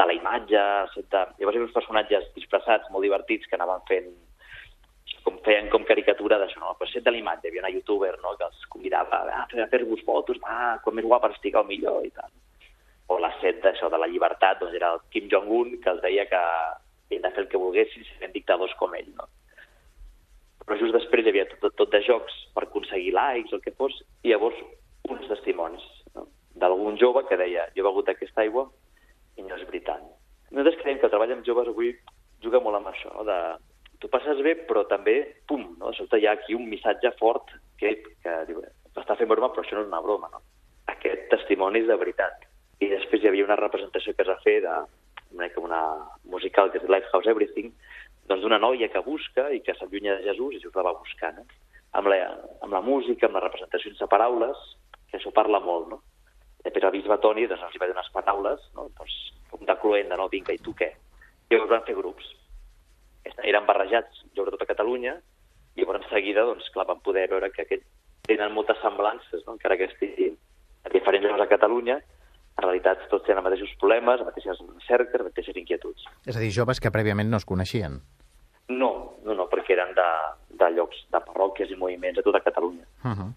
de 0.00 0.06
la 0.08 0.16
imatge, 0.16 0.60
la 0.60 0.92
set 0.94 1.10
de... 1.12 1.24
Llavors 1.40 1.56
hi 1.56 1.60
havia 1.60 1.66
uns 1.68 1.76
personatges 1.76 2.30
disfressats, 2.36 2.88
molt 2.94 3.04
divertits, 3.06 3.48
que 3.50 3.58
anaven 3.58 3.84
fent 3.90 4.14
com 5.24 5.36
feien 5.44 5.70
com 5.72 5.86
caricatura 5.88 6.36
d'això, 6.40 6.60
no? 6.60 6.74
La 6.80 6.90
set 6.90 7.04
de 7.04 7.12
la 7.12 7.20
imatge. 7.20 7.46
Hi 7.46 7.52
havia 7.52 7.64
una 7.64 7.72
youtuber 7.74 8.14
no? 8.22 8.34
que 8.40 8.48
els 8.48 8.66
convidava 8.72 9.22
a 9.44 9.68
fer-vos 9.72 10.02
fotos, 10.08 10.40
va, 10.44 10.78
quan 10.84 10.98
més 10.98 11.08
guapa 11.08 11.32
estigueu 11.32 11.64
millor 11.68 12.04
i 12.04 12.12
tal. 12.16 12.32
O 13.12 13.20
la 13.20 13.32
set 13.40 13.60
d'això 13.64 13.92
de 13.92 14.00
la 14.00 14.08
llibertat, 14.08 14.60
doncs 14.60 14.76
era 14.76 14.94
el 14.96 15.02
Kim 15.12 15.28
Jong-un, 15.32 15.78
que 15.84 15.92
els 15.92 16.02
deia 16.04 16.24
que 16.28 16.40
havien 16.40 17.24
de 17.24 17.32
fer 17.36 17.44
el 17.44 17.50
que 17.52 17.60
volguessin, 17.60 18.04
si 18.04 18.32
dictadors 18.32 18.72
com 18.80 18.96
ell, 18.96 19.10
no? 19.16 19.28
Però 20.64 20.78
just 20.80 20.96
després 20.96 21.26
hi 21.26 21.32
havia 21.32 21.46
tot, 21.50 21.74
tot 21.76 21.92
de 21.92 22.00
jocs 22.06 22.34
per 22.54 22.64
aconseguir 22.64 23.12
likes 23.16 23.52
o 23.52 23.58
el 23.58 23.64
que 23.64 23.74
fos, 23.76 23.96
i 24.24 24.32
llavors 24.32 24.58
uns 25.12 25.28
testimonis 25.28 25.84
no? 26.16 26.26
d'algun 26.60 26.98
jove 27.00 27.24
que 27.28 27.38
deia 27.40 27.68
jo 27.74 27.82
he 27.82 27.88
begut 27.88 28.08
aquesta 28.08 28.44
aigua 28.44 28.68
i 29.36 29.44
no 29.44 29.56
és 29.56 29.66
veritat. 29.68 30.02
Nosaltres 30.50 30.80
creiem 30.80 31.00
que 31.00 31.08
el 31.08 31.12
treball 31.12 31.34
amb 31.34 31.46
joves 31.46 31.68
avui 31.68 31.92
juga 32.44 32.60
molt 32.64 32.78
amb 32.78 32.92
això, 32.92 33.12
no? 33.16 33.26
de 33.28 33.38
tu 34.00 34.10
passes 34.12 34.40
bé, 34.44 34.54
però 34.68 34.84
també, 34.88 35.16
pum, 35.48 35.64
no? 35.78 35.90
de 35.90 35.98
sobte 35.98 36.20
hi 36.20 36.26
ha 36.28 36.34
aquí 36.36 36.56
un 36.56 36.68
missatge 36.68 37.14
fort 37.20 37.52
que, 37.80 37.94
que 38.24 38.34
diu, 38.48 38.60
m'està 38.94 39.16
fent 39.18 39.30
broma, 39.30 39.50
però 39.52 39.64
això 39.64 39.78
no 39.78 39.84
és 39.84 39.90
una 39.90 40.02
broma, 40.04 40.28
no? 40.32 40.42
Aquest 40.92 41.30
testimoni 41.32 41.80
és 41.82 41.88
de 41.88 41.96
veritat. 41.98 42.44
I 42.84 42.90
després 42.92 43.22
hi 43.22 43.30
havia 43.30 43.46
una 43.46 43.58
representació 43.60 44.12
que 44.12 44.22
es 44.26 44.30
va 44.30 44.36
fer 44.44 44.58
de 44.64 44.74
una, 45.34 45.48
una 45.62 45.82
musical 46.30 46.70
que 46.70 46.82
és 46.82 46.88
Lifehouse 46.90 47.30
Everything, 47.32 47.72
doncs 48.28 48.42
d'una 48.42 48.58
noia 48.58 48.88
que 48.92 49.02
busca 49.04 49.50
i 49.52 49.60
que 49.64 49.74
s'allunya 49.76 50.16
de 50.16 50.30
Jesús 50.30 50.54
i 50.54 50.60
Jesús 50.60 50.74
la 50.76 50.86
va 50.88 50.96
buscar, 50.96 51.34
no? 51.36 51.44
Amb 51.94 52.10
la, 52.10 52.18
amb 52.64 52.72
la 52.72 52.80
música, 52.82 53.28
amb 53.28 53.38
la 53.38 53.44
representació 53.44 53.92
sense 53.92 54.08
paraules, 54.10 54.60
que 55.10 55.18
això 55.20 55.30
parla 55.34 55.60
molt, 55.62 55.90
no? 55.92 56.00
Després 56.64 56.86
el 56.88 56.94
bisbe 56.96 57.18
Toni 57.20 57.44
doncs, 57.46 57.62
els 57.66 57.76
va 57.80 57.90
donar 57.90 58.02
unes 58.02 58.14
paraules, 58.14 58.64
no? 58.76 58.88
doncs, 58.98 59.18
com 59.50 59.66
de 59.68 59.76
cloenda, 59.82 60.16
no? 60.16 60.30
Vinga, 60.32 60.56
i 60.56 60.62
tu 60.64 60.72
què? 60.78 60.90
I 61.50 61.54
llavors 61.54 61.74
van 61.74 61.84
fer 61.86 61.96
grups. 61.98 62.30
Eren 63.44 63.68
barrejats, 63.68 64.24
jo 64.36 64.46
tota 64.48 64.66
Catalunya, 64.68 65.18
i 65.76 65.82
llavors 65.82 66.02
en 66.02 66.08
seguida, 66.10 66.46
doncs, 66.48 66.70
clar, 66.72 66.88
van 66.88 67.04
poder 67.04 67.28
veure 67.30 67.52
que 67.52 67.66
aquest, 67.66 67.84
tenen 68.24 68.56
moltes 68.56 68.80
semblances, 68.80 69.44
no? 69.44 69.58
encara 69.58 69.76
que 69.76 69.90
estiguin 69.90 70.38
a 70.84 70.92
diferents 70.92 71.28
llocs 71.28 71.44
a 71.44 71.50
Catalunya, 71.52 71.98
en 72.54 72.62
realitat 72.62 73.06
tots 73.10 73.26
tenen 73.26 73.40
els 73.42 73.48
mateixos 73.48 73.72
problemes, 73.80 74.20
les 74.20 74.28
mateixes 74.28 74.60
cerques, 74.86 75.20
les 75.20 75.30
mateixes 75.30 75.56
inquietuds. 75.60 76.04
És 76.26 76.36
a 76.36 76.42
dir, 76.42 76.52
joves 76.54 76.80
que 76.80 76.92
prèviament 76.94 77.30
no 77.30 77.40
es 77.40 77.48
coneixien. 77.48 77.98
No, 78.68 78.90
no, 79.24 79.34
no, 79.34 79.48
perquè 79.50 79.74
eren 79.74 79.92
de, 79.96 80.10
de 80.60 80.68
llocs, 80.76 81.02
de 81.12 81.20
parròquies 81.26 81.72
i 81.72 81.80
moviments 81.80 82.20
de 82.20 82.24
tota 82.24 82.40
Catalunya. 82.40 82.86
Uh 83.04 83.10
-huh. 83.10 83.32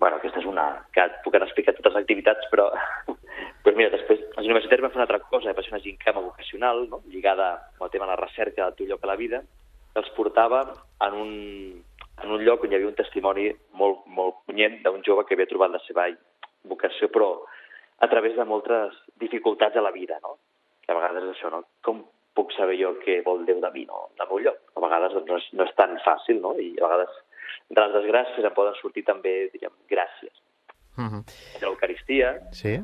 bueno, 0.00 0.16
aquesta 0.16 0.40
és 0.40 0.46
una... 0.46 0.84
que 0.92 1.02
puc 1.24 1.34
explicar 1.34 1.74
totes 1.74 1.94
les 1.94 2.02
activitats, 2.02 2.46
però... 2.50 2.72
pues 3.62 3.76
mira, 3.76 3.90
després 3.90 4.20
els 4.20 4.46
universitaris 4.46 4.82
van 4.82 4.90
fer 4.90 4.98
una 4.98 5.06
altra 5.06 5.20
cosa, 5.20 5.52
va 5.52 5.62
ser 5.62 5.72
una 5.72 5.84
gincama 5.84 6.20
vocacional, 6.20 6.88
no? 6.88 7.02
lligada 7.06 7.70
al 7.78 7.90
tema 7.90 8.06
de 8.06 8.10
la 8.10 8.26
recerca 8.26 8.64
del 8.64 8.74
teu 8.74 8.86
lloc 8.86 9.04
a 9.04 9.06
la 9.06 9.16
vida, 9.16 9.42
que 9.92 10.00
els 10.00 10.10
portava 10.16 10.60
en 11.06 11.14
un, 11.14 11.84
en 12.22 12.30
un 12.30 12.44
lloc 12.44 12.64
on 12.64 12.72
hi 12.72 12.74
havia 12.74 12.88
un 12.88 12.94
testimoni 12.94 13.52
molt, 13.72 14.06
molt 14.06 14.42
punyent 14.46 14.82
d'un 14.82 15.02
jove 15.06 15.24
que 15.24 15.34
havia 15.34 15.46
trobat 15.46 15.70
la 15.70 15.82
seva 15.86 16.08
vocació, 16.64 17.08
però 17.08 17.44
a 17.98 18.08
través 18.08 18.36
de 18.36 18.44
moltes 18.44 18.96
dificultats 19.20 19.76
a 19.76 19.84
la 19.84 19.92
vida, 19.92 20.18
no? 20.22 20.38
Que 20.82 20.92
a 20.92 20.98
vegades 20.98 21.24
és 21.24 21.36
això, 21.36 21.50
no? 21.50 21.62
Com 21.84 22.04
puc 22.34 22.52
saber 22.56 22.78
jo 22.80 22.94
què 23.02 23.20
vol 23.26 23.44
Déu 23.46 23.60
de 23.60 23.70
mi, 23.74 23.84
no? 23.88 24.08
Del 24.18 24.28
meu 24.30 24.40
lloc. 24.46 24.62
A 24.76 24.80
vegades 24.84 25.12
doncs, 25.14 25.28
no, 25.28 25.38
és, 25.38 25.50
no 25.58 25.66
és 25.68 25.74
tan 25.78 25.94
fàcil, 26.04 26.40
no? 26.40 26.54
I 26.58 26.72
a 26.78 26.86
vegades 26.86 27.20
de 27.68 27.80
les 27.80 27.94
desgràcies 27.98 28.48
en 28.48 28.56
poden 28.56 28.76
sortir 28.80 29.04
també, 29.04 29.34
diríem, 29.52 29.74
gràcies. 29.90 30.34
Uh 30.96 31.08
-huh. 31.08 31.22
L'Eucaristia, 31.60 32.40
sí. 32.52 32.80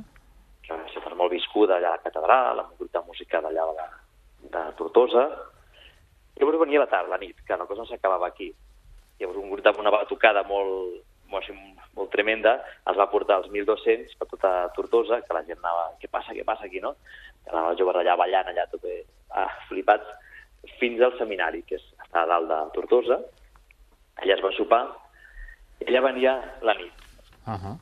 que 0.62 0.74
va 0.74 0.88
ser 0.88 1.14
molt 1.14 1.32
viscuda 1.32 1.76
allà 1.76 1.88
a 1.88 1.96
la 1.96 2.04
catedral, 2.04 2.60
amb 2.60 2.70
un 2.72 2.78
grup 2.78 2.92
de 2.92 3.02
música 3.06 3.40
d'allà 3.40 3.64
de, 3.78 3.88
de 4.54 4.72
Tortosa. 4.76 5.24
Llavors 6.36 6.58
venia 6.58 6.80
la 6.80 6.86
tarda, 6.86 7.10
la 7.10 7.18
nit, 7.18 7.36
que 7.46 7.56
la 7.56 7.66
cosa 7.66 7.82
no 7.82 7.86
s'acabava 7.86 8.26
aquí. 8.28 8.54
Llavors 9.18 9.38
un 9.38 9.50
grup 9.50 9.66
amb 9.66 9.78
una 9.78 9.90
batucada 9.90 10.42
molt, 10.42 11.02
molt, 11.32 11.48
molt 11.96 12.10
tremenda, 12.12 12.58
els 12.90 12.98
va 12.98 13.08
portar 13.12 13.38
als 13.38 13.48
1.200 13.52 14.16
per 14.18 14.28
tota 14.30 14.52
Tortosa, 14.76 15.20
que 15.24 15.36
la 15.36 15.44
gent 15.46 15.60
anava, 15.62 15.90
què 16.00 16.10
passa, 16.12 16.34
què 16.36 16.44
passa 16.46 16.66
aquí, 16.68 16.82
no? 16.84 16.94
Que 17.42 17.52
anaven 17.52 17.72
els 17.72 17.80
joves 17.80 18.00
allà 18.00 18.16
ballant, 18.20 18.50
allà 18.50 18.66
tot 18.72 18.86
ah, 19.30 19.48
flipats, 19.68 20.08
fins 20.80 21.02
al 21.02 21.16
seminari, 21.18 21.62
que 21.68 21.78
és, 21.78 21.84
està 22.06 22.24
a 22.24 22.30
dalt 22.32 22.50
de 22.50 22.60
Tortosa. 22.76 23.20
Allà 24.22 24.34
es 24.36 24.44
va 24.44 24.54
sopar, 24.56 24.82
i 25.80 25.90
allà 25.90 26.04
venia 26.08 26.38
la 26.62 26.74
nit. 26.74 27.04
Uh 27.46 27.54
-huh. 27.54 27.76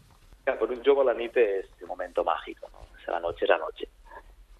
Que 0.45 0.53
per 0.53 0.71
un 0.71 0.83
jove 0.85 1.05
la 1.05 1.15
nit 1.15 1.37
és 1.37 1.67
un 1.83 1.89
moment 1.89 2.13
màgic, 2.25 2.61
no? 2.73 2.87
La 3.07 3.21
noche 3.21 3.45
és 3.45 3.51
la 3.51 3.59
noche. 3.59 3.87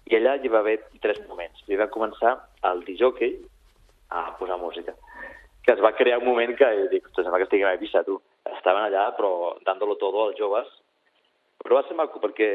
I 0.05 0.15
allà 0.15 0.35
hi 0.35 0.47
va 0.47 0.59
haver 0.59 0.79
tres 1.01 1.19
moments. 1.27 1.63
Hi 1.67 1.75
va 1.75 1.89
començar 1.89 2.47
el 2.63 2.83
disjockey 2.85 3.37
a 4.09 4.37
posar 4.37 4.57
música 4.57 4.93
que 5.67 5.73
es 5.73 5.81
va 5.83 5.91
crear 5.91 6.19
un 6.19 6.25
moment 6.25 6.55
que 6.55 6.67
dic, 6.87 7.09
sembla 7.11 7.41
que 7.41 7.43
estiguem 7.43 7.67
a 7.67 7.73
Eivissa, 7.75 7.99
tu 8.07 8.21
estaven 8.57 8.87
allà, 8.87 9.11
però 9.17 9.55
dándolo 9.65 9.97
todo 9.97 10.27
als 10.27 10.37
joves. 10.39 10.67
Però 11.63 11.79
va 11.79 11.85
ser 11.87 11.97
maco, 11.97 12.21
perquè 12.21 12.49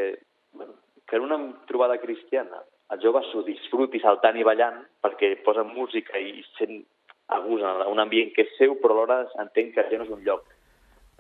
bueno, 0.53 0.75
en 1.13 1.21
una 1.27 1.39
trobada 1.69 1.99
cristiana 2.01 2.63
el 2.93 3.01
jove 3.01 3.23
s'ho 3.29 3.43
disfruti 3.47 4.01
saltant 4.01 4.37
i 4.37 4.45
ballant 4.45 4.83
perquè 5.05 5.35
posa 5.45 5.65
música 5.65 6.19
i 6.21 6.43
sent 6.59 6.83
a 7.33 7.39
gust 7.41 7.65
en 7.65 7.87
un 7.89 8.01
ambient 8.03 8.33
que 8.37 8.45
és 8.45 8.57
seu, 8.59 8.77
però 8.81 8.97
alhora 8.97 9.23
entenc 9.41 9.73
que 9.75 9.85
això 9.85 9.99
no 10.01 10.05
és 10.05 10.13
un 10.13 10.25
lloc 10.27 10.45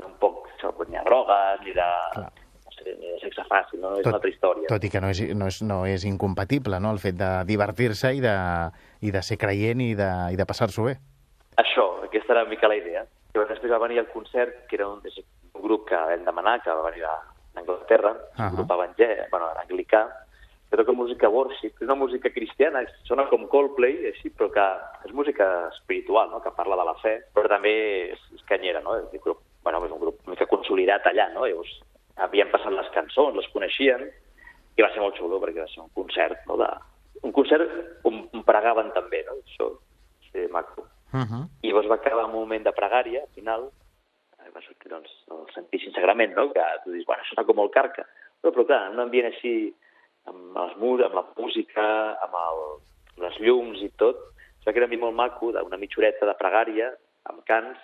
tampoc 0.00 0.48
ni 0.88 0.96
de 0.96 1.04
drogues, 1.06 1.60
ni 1.64 1.72
de, 1.76 1.88
de 2.84 3.14
sexe 3.22 3.44
fàcil, 3.48 3.80
no? 3.80 3.94
és 3.96 4.04
Tot- 4.04 4.12
una 4.12 4.18
altra 4.18 4.30
història. 4.30 4.68
Tot 4.68 4.84
i 4.84 4.90
que 4.90 5.00
no 5.00 5.10
és, 5.12 5.22
no 5.38 5.48
és, 5.48 5.62
no 5.62 5.78
és 5.88 6.04
incompatible, 6.08 6.80
no?, 6.82 6.92
el 6.92 7.00
fet 7.02 7.16
de 7.18 7.30
divertir-se 7.48 8.12
i 8.18 8.20
de, 8.22 8.36
i 9.00 9.14
de 9.14 9.22
ser 9.22 9.38
creient 9.40 9.80
i 9.80 9.92
de, 9.98 10.10
i 10.34 10.38
de 10.38 10.46
passar-s'ho 10.48 10.86
bé. 10.90 10.96
Això, 11.62 11.86
aquesta 12.06 12.34
era 12.34 12.44
una 12.46 12.52
mica 12.52 12.70
la 12.70 12.78
idea. 12.78 13.04
I 13.32 13.44
després 13.48 13.72
va 13.72 13.80
venir 13.80 14.02
el 14.02 14.10
concert, 14.12 14.66
que 14.68 14.76
era 14.76 14.88
un, 14.88 15.00
un 15.00 15.62
grup 15.62 15.86
que 15.88 15.96
vam 15.96 16.24
demanar, 16.26 16.58
que 16.62 16.70
va 16.72 16.90
venir 16.90 17.06
d'Anglaterra, 17.54 18.12
uh 18.12 18.40
Ahà. 18.40 18.50
un 18.50 18.58
grup 18.58 18.74
evangèlic, 18.76 19.30
bueno, 19.30 19.48
anglicà, 19.62 20.02
que 20.72 20.76
toca 20.76 20.92
música 20.92 21.28
worship, 21.28 21.74
és 21.76 21.84
una 21.84 21.94
música 21.94 22.30
cristiana, 22.32 22.80
sona 23.04 23.26
com 23.28 23.44
Coldplay, 23.52 24.06
així, 24.08 24.30
però 24.32 24.48
que 24.52 24.64
és 25.04 25.12
música 25.12 25.68
espiritual, 25.68 26.30
no? 26.32 26.40
que 26.40 26.52
parla 26.56 26.78
de 26.80 26.86
la 26.88 26.94
fe, 27.02 27.18
però 27.36 27.50
també 27.52 27.72
és, 28.14 28.22
és 28.32 28.44
canyera, 28.48 28.80
no? 28.80 28.94
És 28.96 29.04
un 29.12 29.20
grup, 29.20 29.42
bueno, 29.64 29.82
és 29.84 29.92
un 29.92 30.00
grup 30.00 30.22
mica 30.32 30.48
consolidat 30.48 31.10
allà, 31.10 31.28
no? 31.34 31.44
Llavors, 31.44 31.74
havien 32.24 32.48
passat 32.48 32.72
les 32.72 32.88
cançons, 32.94 33.36
les 33.36 33.50
coneixien, 33.52 34.06
i 34.72 34.80
va 34.80 34.88
ser 34.94 35.04
molt 35.04 35.20
xulo, 35.20 35.42
perquè 35.42 35.60
va 35.60 35.68
ser 35.74 35.84
un 35.84 35.92
concert, 35.92 36.40
no? 36.48 36.56
De, 36.56 36.70
un 37.20 37.36
concert 37.36 37.68
on, 38.08 38.24
on 38.32 38.48
pregaven 38.48 38.88
també, 38.96 39.20
no? 39.28 39.36
Això, 39.44 39.68
sí, 40.30 40.48
maco. 40.56 40.88
Uh 41.12 41.20
-huh. 41.20 41.44
Llavors 41.72 41.88
va 41.88 41.96
acabar 41.96 42.26
un 42.28 42.34
moment 42.34 42.66
de 42.66 42.72
pregària, 42.76 43.22
al 43.24 43.30
final, 43.32 43.62
eh, 44.36 44.50
va 44.52 44.60
sortir 44.60 44.90
doncs, 44.92 45.12
el 45.32 45.46
Santíssim 45.54 45.94
Sagrament, 45.94 46.34
no? 46.36 46.50
que 46.52 46.66
tu 46.84 46.92
dius, 46.92 47.06
bueno, 47.08 47.24
està 47.24 47.46
com 47.48 47.56
molt 47.56 47.72
carca. 47.72 48.04
Però, 48.42 48.52
però 48.52 48.66
clar, 48.68 48.80
en 48.90 48.98
un 48.98 49.06
ambient 49.06 49.30
així, 49.30 49.52
amb, 50.28 50.58
els 50.66 50.74
murs, 50.82 51.06
amb 51.06 51.16
la 51.16 51.24
música, 51.38 51.86
amb, 52.26 52.36
el, 52.42 52.60
les 53.24 53.40
llums 53.40 53.80
i 53.80 53.88
tot, 54.02 54.20
es 54.60 54.68
va 54.68 54.76
quedar 54.76 54.90
mi 54.92 55.00
molt 55.00 55.16
maco, 55.16 55.48
d'una 55.56 55.80
mitjoreta 55.80 56.28
de 56.28 56.36
pregària, 56.44 56.92
amb 57.32 57.40
cants, 57.48 57.80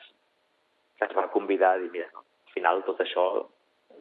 que 1.00 1.08
ens 1.08 1.16
va 1.16 1.30
convidar 1.32 1.72
a 1.72 1.80
dir, 1.80 1.88
mira, 1.96 2.12
no, 2.12 2.26
al 2.28 2.52
final 2.52 2.84
tot 2.84 3.00
això 3.00 3.28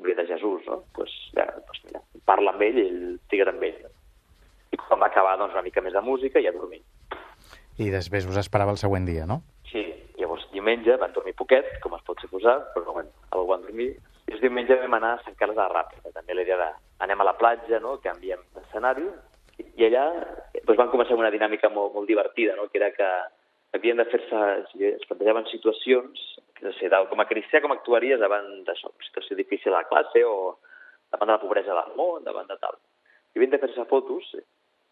ve 0.03 0.19
de 0.19 0.27
Jesús, 0.27 0.67
no? 0.67 0.81
Pues, 0.99 1.13
ja, 1.31 1.47
doncs 1.55 1.85
mira, 1.87 2.03
parla 2.27 2.51
amb 2.51 2.67
ell 2.67 2.83
i 2.83 2.89
ell 2.89 3.03
triga 3.31 3.47
amb 3.55 3.63
ell. 3.71 3.85
No? 3.87 3.95
I 4.75 4.83
quan 4.83 4.99
va 4.99 5.07
acabar, 5.07 5.39
doncs, 5.39 5.55
una 5.55 5.63
mica 5.63 5.79
més 5.85 5.95
de 5.95 6.03
música 6.03 6.43
i 6.43 6.51
a 6.51 6.57
dormir. 6.59 6.83
I 7.79 7.93
després 7.93 8.27
us 8.27 8.43
esperava 8.43 8.75
el 8.75 8.81
següent 8.81 9.07
dia, 9.07 9.23
no? 9.29 9.45
Sí, 9.71 9.83
llavors 10.15 10.45
diumenge 10.53 10.95
van 11.01 11.13
dormir 11.15 11.33
poquet, 11.35 11.67
com 11.83 11.95
es 11.97 12.03
pot 12.07 12.21
suposar, 12.23 12.59
però 12.73 12.93
bueno, 12.95 13.11
algú 13.35 13.51
van 13.51 13.65
dormir. 13.65 13.89
I 14.27 14.35
el 14.35 14.43
diumenge 14.43 14.77
vam 14.79 14.95
anar 14.95 15.15
a 15.15 15.23
Sant 15.25 15.35
Carles 15.39 15.57
de 15.57 15.63
la 15.63 15.73
Ràpita, 15.73 16.13
també 16.15 16.35
la 16.35 16.45
de 16.47 16.69
anem 17.03 17.21
a 17.21 17.27
la 17.27 17.35
platja, 17.39 17.79
no? 17.83 17.97
canviem 18.03 18.43
d'escenari, 18.55 19.05
i 19.59 19.87
allà 19.87 20.05
doncs, 20.63 20.77
van 20.77 20.91
començar 20.93 21.17
una 21.19 21.33
dinàmica 21.33 21.69
molt, 21.73 21.93
molt 21.95 22.07
divertida, 22.07 22.55
no? 22.55 22.67
que 22.71 22.79
era 22.79 22.91
que 22.95 23.09
havien 23.75 23.99
de 23.99 24.07
fer-se, 24.07 24.41
es 24.93 25.05
plantejaven 25.09 25.47
situacions, 25.51 26.23
que 26.55 26.65
no 26.65 26.73
sé, 26.79 26.89
com 27.11 27.19
a 27.19 27.27
cristià 27.29 27.61
com 27.61 27.75
actuaries 27.75 28.23
davant 28.23 28.47
d'això, 28.67 28.93
situació 29.09 29.35
difícil 29.35 29.73
a 29.73 29.81
la 29.81 29.89
classe 29.91 30.23
o 30.25 30.57
davant 31.11 31.27
de 31.27 31.35
la 31.35 31.43
pobresa 31.43 31.75
del 31.75 31.95
món, 31.99 32.23
davant 32.23 32.47
de 32.47 32.57
tal. 32.63 32.79
I 33.35 33.39
havien 33.39 33.51
de 33.53 33.59
fer-se 33.61 33.85
fotos 33.91 34.31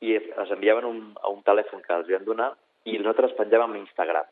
i 0.03 0.17
es 0.19 0.51
enviaven 0.51 0.85
un, 0.85 1.03
a 1.23 1.31
un 1.31 1.41
telèfon 1.47 1.81
que 1.81 1.95
els 1.95 2.09
havien 2.09 2.27
donar 2.27 2.51
i 2.85 2.99
nosaltres 2.99 3.33
penjàvem 3.39 3.73
a 3.73 3.81
Instagram 3.81 4.27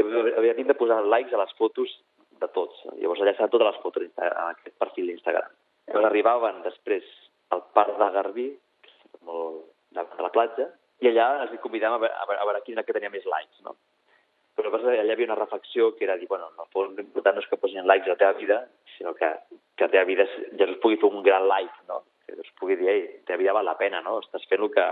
havíem 0.00 0.68
de 0.68 0.78
posar 0.78 1.02
likes 1.04 1.34
a 1.34 1.42
les 1.42 1.52
fotos 1.58 1.92
de 2.40 2.48
tots. 2.56 2.84
Llavors 2.98 3.20
allà 3.22 3.34
estaven 3.34 3.52
totes 3.52 3.68
les 3.68 3.80
fotos 3.84 4.08
a 4.16 4.48
aquest 4.50 4.76
perfil 4.80 5.10
d'Instagram. 5.10 5.52
Llavors 5.90 6.08
arribaven 6.10 6.62
després 6.66 7.06
al 7.54 7.64
parc 7.76 7.96
de 7.98 8.10
Garbí, 8.16 8.48
que 8.84 8.90
és 8.90 9.22
molt 9.26 9.64
de 9.96 10.26
la 10.26 10.32
platja, 10.34 10.68
i 11.00 11.10
allà 11.10 11.28
els 11.44 11.56
convidàvem 11.64 11.96
a 11.96 12.02
veure, 12.04 12.16
a 12.16 12.28
veure, 12.28 12.42
a 12.42 12.48
veure 12.50 12.62
quin 12.66 12.76
era 12.76 12.84
que 12.86 12.96
tenia 12.96 13.12
més 13.12 13.26
likes, 13.28 13.62
no? 13.66 13.76
Però 14.56 14.68
llavors 14.68 14.86
allà 14.90 15.04
hi 15.06 15.14
havia 15.14 15.28
una 15.30 15.38
reflexió 15.38 15.94
que 15.96 16.04
era 16.04 16.18
dir, 16.20 16.28
bueno, 16.28 16.50
no, 16.56 16.66
l'important 16.96 17.38
no 17.38 17.44
és 17.44 17.48
que 17.48 17.58
posin 17.60 17.86
likes 17.88 18.08
a 18.08 18.14
la 18.14 18.20
teva 18.20 18.36
vida, 18.38 18.58
sinó 18.96 19.14
que, 19.16 19.30
que 19.76 19.86
la 19.86 19.92
teva 19.94 20.04
vida 20.08 20.26
ja 20.28 20.66
es 20.66 20.80
pugui 20.82 20.98
fer 21.00 21.08
un 21.08 21.24
gran 21.26 21.48
like, 21.48 21.86
no? 21.88 22.02
Que 22.26 22.36
es 22.36 22.52
pugui 22.60 22.76
dir, 22.80 22.90
ei, 22.92 23.06
la 23.14 23.24
teva 23.30 23.40
vida 23.42 23.56
val 23.56 23.68
la 23.70 23.78
pena, 23.80 24.02
no? 24.04 24.18
Estàs 24.24 24.44
fent 24.50 24.66
el 24.66 24.72
que 24.74 24.86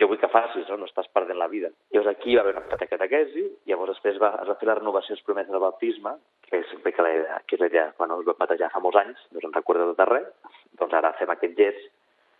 jo 0.00 0.08
vull 0.08 0.18
que 0.20 0.30
facis, 0.32 0.64
no? 0.70 0.78
no 0.80 0.88
estàs 0.88 1.08
perdent 1.12 1.38
la 1.38 1.48
vida. 1.52 1.68
Llavors 1.92 2.10
aquí 2.14 2.34
va 2.36 2.44
haver 2.44 2.56
una 2.56 2.78
catequesi, 2.90 3.44
llavors 3.68 3.92
després 3.94 4.18
va, 4.22 4.32
es 4.42 4.48
va 4.48 4.56
fer 4.60 4.68
la 4.70 4.78
renovació 4.78 5.14
dels 5.14 5.26
promeses 5.26 5.52
del 5.52 5.62
baptisme, 5.64 6.14
que 6.48 6.62
és 6.62 6.68
sempre 6.72 6.94
que 6.96 7.04
la 7.04 7.12
idea, 7.18 7.40
que 7.46 7.58
és 7.58 7.62
la 7.62 7.68
idea, 7.68 7.86
bueno, 7.98 8.20
es 8.20 8.28
va 8.28 8.36
batejar 8.40 8.70
fa 8.72 8.82
molts 8.82 9.00
anys, 9.02 9.22
no 9.34 9.44
se'n 9.44 9.54
recorda 9.56 9.90
de 9.98 10.08
res, 10.08 10.56
doncs 10.80 10.96
ara 10.96 11.12
fem 11.20 11.32
aquest 11.34 11.56
gest, 11.60 11.88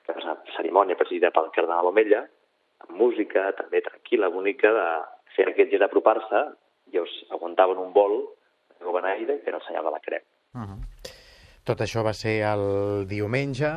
que 0.06 0.16
és 0.16 0.24
una 0.24 0.38
cerimònia 0.56 0.98
presidida 0.98 1.32
pel 1.36 1.52
cardenal 1.54 1.92
Omella, 1.92 2.24
amb 2.86 2.96
música, 2.96 3.50
també 3.58 3.84
tranquil·la, 3.84 4.32
bonica, 4.32 4.72
de 4.72 4.88
fer 5.36 5.50
aquest 5.50 5.74
gest 5.74 5.84
d'apropar-se, 5.84 6.44
llavors 6.94 7.16
aguantaven 7.36 7.78
un 7.78 7.92
vol 7.92 8.22
de 8.78 8.86
governaire 8.86 9.42
que 9.42 9.52
era 9.52 9.60
el 9.60 9.66
senyal 9.68 9.84
de 9.84 9.92
la 9.98 10.00
creu. 10.00 10.24
Uh 10.54 10.64
-huh. 10.64 10.80
Tot 11.64 11.80
això 11.84 12.02
va 12.02 12.12
ser 12.12 12.40
el 12.42 13.06
diumenge. 13.06 13.68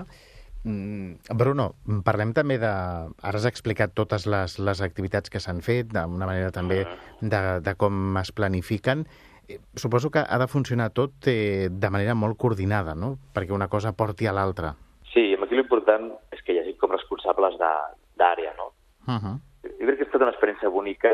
Mm, 0.63 1.36
Bruno, 1.36 1.74
parlem 2.08 2.32
també 2.34 2.58
de... 2.62 2.72
Ara 2.72 3.39
has 3.39 3.48
explicat 3.50 3.93
totes 3.93 4.25
les, 4.29 4.58
les 4.60 4.82
activitats 4.82 5.29
que 5.29 5.41
s'han 5.43 5.62
fet, 5.62 5.91
d'una 5.91 6.27
manera 6.27 6.51
també 6.55 6.84
de, 7.22 7.43
de 7.63 7.75
com 7.75 8.17
es 8.22 8.32
planifiquen. 8.32 9.05
Eh, 9.50 9.60
Suposo 9.75 10.10
que 10.10 10.24
ha 10.24 10.39
de 10.39 10.48
funcionar 10.48 10.89
tot 10.96 11.27
eh, 11.27 11.70
de 11.70 11.89
manera 11.91 12.15
molt 12.15 12.39
coordinada, 12.39 12.96
no? 12.96 13.17
Perquè 13.36 13.51
una 13.51 13.67
cosa 13.67 13.91
porti 13.91 14.27
a 14.27 14.36
l'altra. 14.36 14.74
Sí, 15.13 15.34
aquí 15.53 15.60
l'important 15.60 16.10
és 16.34 16.41
que 16.41 16.55
hi 16.55 16.62
hagi 16.63 16.77
com 16.82 16.93
responsables 16.96 17.60
d'àrea, 17.60 18.53
no? 18.58 18.72
Uh 19.05 19.20
-huh. 19.20 19.36
Jo 19.63 19.86
crec 19.86 19.98
que 19.98 20.03
ha 20.03 20.08
estat 20.08 20.22
una 20.22 20.32
experiència 20.32 20.70
bonica 20.70 21.10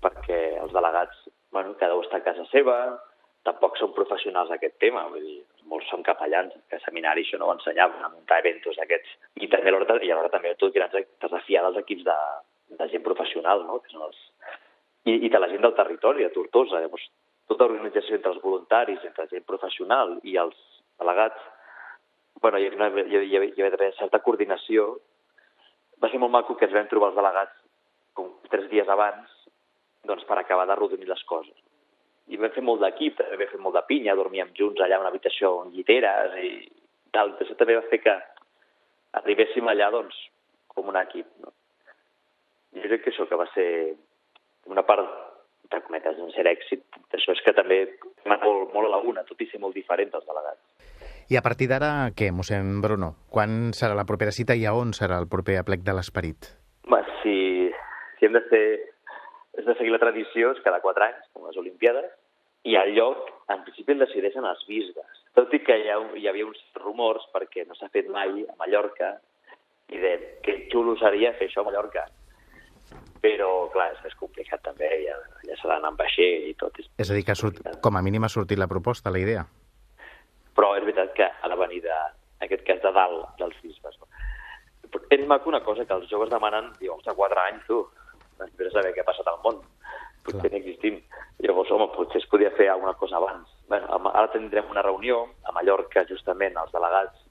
perquè 0.00 0.60
els 0.62 0.72
delegats, 0.72 1.16
bueno, 1.50 1.74
cada 1.76 1.96
un 1.96 2.04
està 2.04 2.18
a 2.18 2.24
casa 2.24 2.44
seva, 2.52 3.00
tampoc 3.42 3.76
són 3.76 3.92
professionals 3.94 4.50
d'aquest 4.50 4.78
tema, 4.78 5.08
vull 5.08 5.24
dir, 5.24 5.44
molts 5.70 5.88
són 5.92 6.02
capellans, 6.06 6.54
que 6.68 6.78
a 6.78 6.84
seminari 6.84 7.24
això 7.24 7.38
no 7.38 7.48
ho 7.48 7.54
ensenyaven, 7.54 8.02
a 8.02 8.10
muntar 8.12 8.40
eventos 8.42 8.78
aquests, 8.82 9.16
i 9.40 9.48
també 9.52 9.70
alhora, 9.72 9.98
i 10.02 10.10
alhora 10.10 10.32
també 10.32 10.54
grans 10.74 10.96
t'has 11.22 11.34
de 11.36 11.42
fiar 11.46 11.62
dels 11.66 11.78
equips 11.82 12.06
de, 12.08 12.18
de 12.80 12.88
gent 12.92 13.06
professional, 13.06 13.64
no? 13.66 13.78
que 13.84 13.92
són 13.94 14.08
els... 14.08 14.18
I, 15.08 15.14
i 15.26 15.28
de 15.32 15.38
la 15.40 15.48
gent 15.48 15.62
del 15.64 15.76
territori, 15.78 16.26
de 16.26 16.34
Tortosa, 16.34 16.82
llavors 16.82 17.06
tota 17.50 17.66
organització 17.66 18.18
entre 18.18 18.34
els 18.34 18.42
voluntaris, 18.42 19.00
entre 19.06 19.26
gent 19.30 19.46
professional 19.48 20.18
i 20.22 20.36
els 20.38 20.58
delegats, 21.00 21.40
bueno, 22.42 22.60
hi 22.60 22.68
havia, 22.68 22.90
hi 22.90 23.00
havia, 23.00 23.06
hi 23.06 23.38
havia, 23.38 23.48
hi 23.48 23.62
havia 23.62 23.72
d'haver 23.74 23.90
certa 23.98 24.20
coordinació. 24.26 24.92
Va 26.00 26.10
ser 26.12 26.20
molt 26.22 26.32
maco 26.32 26.56
que 26.56 26.68
ens 26.68 26.76
vam 26.76 26.86
trobar 26.92 27.10
els 27.10 27.18
delegats 27.18 27.56
com 28.18 28.30
tres 28.52 28.68
dies 28.70 28.88
abans 28.88 29.34
doncs, 30.06 30.24
per 30.28 30.38
acabar 30.38 30.66
de 30.68 30.76
rodonir 30.78 31.08
les 31.08 31.24
coses. 31.28 31.56
I 32.30 32.38
vam 32.38 32.52
fer 32.54 32.62
molt 32.62 32.82
d'equip, 32.84 33.16
també 33.18 33.38
vam 33.40 33.50
fer 33.50 33.62
molt 33.62 33.76
de 33.78 33.82
pinya, 33.88 34.14
dormíem 34.18 34.52
junts 34.58 34.80
allà 34.80 35.00
a 35.00 35.02
una 35.02 35.10
habitació 35.10 35.56
amb 35.64 35.74
lliteres 35.74 36.36
i 36.38 36.52
tal. 37.14 37.34
Això 37.42 37.56
també 37.58 37.78
va 37.78 37.88
fer 37.90 37.98
que 38.04 38.14
arribéssim 39.18 39.66
allà 39.68 39.90
doncs, 39.90 40.18
com 40.70 40.92
un 40.92 40.98
equip. 41.00 41.26
No? 41.42 41.50
Jo 42.78 42.86
crec 42.86 43.02
que 43.04 43.10
això 43.10 43.26
que 43.26 43.38
va 43.38 43.48
ser 43.54 43.66
una 44.70 44.84
part, 44.86 45.08
entre 45.66 45.82
cometes, 45.86 46.16
d'un 46.18 46.30
cert 46.34 46.50
èxit, 46.50 46.86
això 47.18 47.34
és 47.34 47.42
que 47.46 47.54
també 47.56 47.80
molt, 48.26 48.70
molt 48.74 48.86
a 48.86 48.92
la 48.94 49.02
una, 49.02 49.26
tot 49.26 49.42
i 49.42 49.48
ser 49.50 49.58
molt 49.62 49.74
diferent 49.74 50.12
dels 50.14 50.26
delegats. 50.26 50.62
I 51.30 51.38
a 51.38 51.42
partir 51.46 51.68
d'ara, 51.70 52.10
què, 52.18 52.30
mossèn 52.34 52.80
Bruno? 52.82 53.12
Quan 53.30 53.70
serà 53.74 53.94
la 53.98 54.06
propera 54.06 54.34
cita 54.34 54.56
i 54.58 54.64
a 54.66 54.74
on 54.74 54.94
serà 54.94 55.18
el 55.22 55.28
proper 55.30 55.60
aplec 55.60 55.84
de 55.86 55.94
l'Esperit? 55.94 56.50
Bé, 56.90 57.02
si, 57.22 57.34
si 58.18 58.26
hem 58.26 58.34
de 58.34 58.42
fer 58.50 58.64
és 59.58 59.66
de 59.66 59.74
seguir 59.78 59.92
la 59.94 60.02
tradició, 60.02 60.50
és 60.54 60.62
cada 60.64 60.80
quatre 60.82 61.06
anys, 61.06 61.28
com 61.34 61.46
les 61.46 61.58
Olimpiades, 61.60 62.10
i 62.64 62.76
el 62.76 62.94
lloc, 62.96 63.28
en 63.48 63.64
principi, 63.64 63.94
el 63.94 64.04
decideixen 64.04 64.46
els 64.46 64.62
bisbes. 64.68 65.20
Tot 65.36 65.52
i 65.54 65.60
que 65.64 65.76
hi, 65.80 65.88
ha, 65.90 65.98
hi 66.18 66.26
havia 66.28 66.46
uns 66.46 66.60
rumors, 66.82 67.24
perquè 67.34 67.64
no 67.66 67.76
s'ha 67.78 67.88
fet 67.92 68.10
mai 68.12 68.42
a 68.44 68.56
Mallorca, 68.60 69.14
i 69.90 69.98
de 69.98 70.12
que 70.44 70.56
xulo 70.70 70.96
seria 71.00 71.32
fer 71.38 71.48
això 71.48 71.64
a 71.64 71.68
Mallorca. 71.70 72.04
Però, 73.20 73.48
clar, 73.72 73.90
és 73.94 74.04
més 74.04 74.16
complicat 74.20 74.62
també, 74.64 74.88
ja, 75.04 75.16
ja 75.44 75.56
s'ha 75.58 75.72
d'anar 75.72 75.90
amb 75.92 76.00
vaixell 76.00 76.46
i 76.48 76.54
tot. 76.60 76.78
És... 76.80 76.88
És 77.04 77.10
a 77.10 77.16
dir, 77.16 77.24
que 77.26 77.36
surt, 77.36 77.60
com 77.84 77.96
a 77.96 78.04
mínim 78.04 78.24
ha 78.24 78.32
sortit 78.32 78.60
la 78.60 78.68
proposta, 78.70 79.12
la 79.12 79.20
idea. 79.20 79.44
Però 80.56 80.72
és 80.76 80.86
veritat 80.86 81.12
que 81.16 81.28
ha 81.28 81.50
de 81.52 81.58
venir, 81.60 81.82
de, 81.84 81.98
en 82.38 82.46
aquest 82.48 82.64
cas, 82.68 82.80
de 82.84 82.92
dalt 82.96 83.40
dels 83.40 83.58
bisbes. 83.64 83.98
No? 84.00 84.08
És 85.12 85.26
maco 85.28 85.52
una 85.52 85.62
cosa 85.64 85.84
que 85.86 85.94
els 85.94 86.08
joves 86.10 86.32
demanen, 86.32 86.72
diu, 86.80 86.94
home, 86.96 87.16
quatre 87.18 87.44
anys, 87.50 87.66
tu, 87.68 87.82
després 88.40 88.70
de 88.70 88.72
saber 88.74 88.94
què 88.96 89.04
ha 89.04 89.10
passat 89.10 89.28
al 89.30 89.40
món. 89.44 89.60
Potser 90.24 90.40
Clar. 90.42 90.52
n'existim. 90.52 91.00
Llavors, 91.40 91.70
home, 91.72 91.88
potser 91.94 92.20
es 92.20 92.28
podia 92.28 92.50
fer 92.56 92.68
alguna 92.68 92.94
cosa 93.00 93.16
abans. 93.16 93.48
Bé, 93.70 93.78
ara 93.80 94.28
tindrem 94.32 94.70
una 94.70 94.84
reunió 94.84 95.22
a 95.44 95.54
Mallorca, 95.56 96.04
justament, 96.08 96.58
els 96.60 96.72
delegats, 96.74 97.22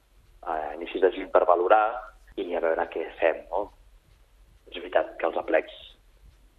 a 0.47 0.55
inicis 0.77 1.03
de 1.03 1.11
juny 1.13 1.29
per 1.33 1.45
valorar 1.45 1.83
i 2.39 2.47
a 2.55 2.63
veure 2.63 2.87
què 2.93 3.05
fem, 3.19 3.43
no? 3.51 3.67
És 4.71 4.77
veritat 4.79 5.15
que 5.19 5.27
els 5.27 5.37
aplecs, 5.37 5.75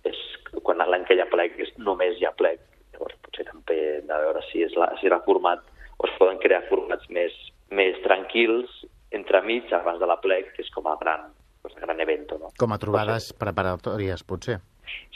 és, 0.07 0.19
quan 0.63 0.83
l'any 0.83 1.07
que 1.09 1.17
hi 1.17 1.23
ha 1.25 1.31
plec, 1.31 1.59
és 1.59 1.73
només 1.79 2.19
hi 2.19 2.29
ha 2.29 2.37
plec. 2.37 2.63
Llavors, 2.95 3.17
potser 3.25 3.47
també 3.49 3.79
hem 3.99 4.09
de 4.11 4.23
veure 4.27 4.45
si 4.51 4.65
és, 4.67 4.77
la, 4.79 4.91
si 5.01 5.11
el 5.11 5.23
format 5.27 5.65
o 5.99 6.09
es 6.09 6.17
poden 6.19 6.41
crear 6.43 6.63
formats 6.69 7.09
més, 7.13 7.35
més 7.71 7.99
tranquils 8.05 8.83
entremig 9.11 9.73
abans 9.75 10.01
de 10.01 10.07
la 10.07 10.19
plec, 10.23 10.53
que 10.55 10.63
és 10.65 10.71
com 10.75 10.87
el 10.87 10.99
gran, 11.01 11.31
pues, 11.63 11.75
gran 11.81 12.01
evento. 12.01 12.39
No? 12.39 12.53
Com 12.59 12.73
a 12.73 12.79
trobades 12.79 13.33
preparatòries, 13.39 14.23
potser. 14.27 14.61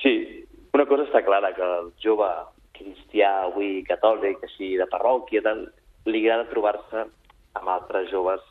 Sí, 0.00 0.14
una 0.84 0.90
cosa 0.90 1.06
està 1.08 1.22
clara, 1.24 1.52
que 1.56 1.64
el 1.64 1.92
jove 2.02 2.28
cristià, 2.76 3.30
avui 3.46 3.82
catòlic, 3.88 4.42
així 4.44 4.74
de 4.76 4.86
parròquia, 4.90 5.40
tal, 5.44 5.62
li 6.10 6.20
agrada 6.24 6.50
trobar-se 6.50 7.06
amb 7.56 7.70
altres 7.72 8.10
joves 8.10 8.42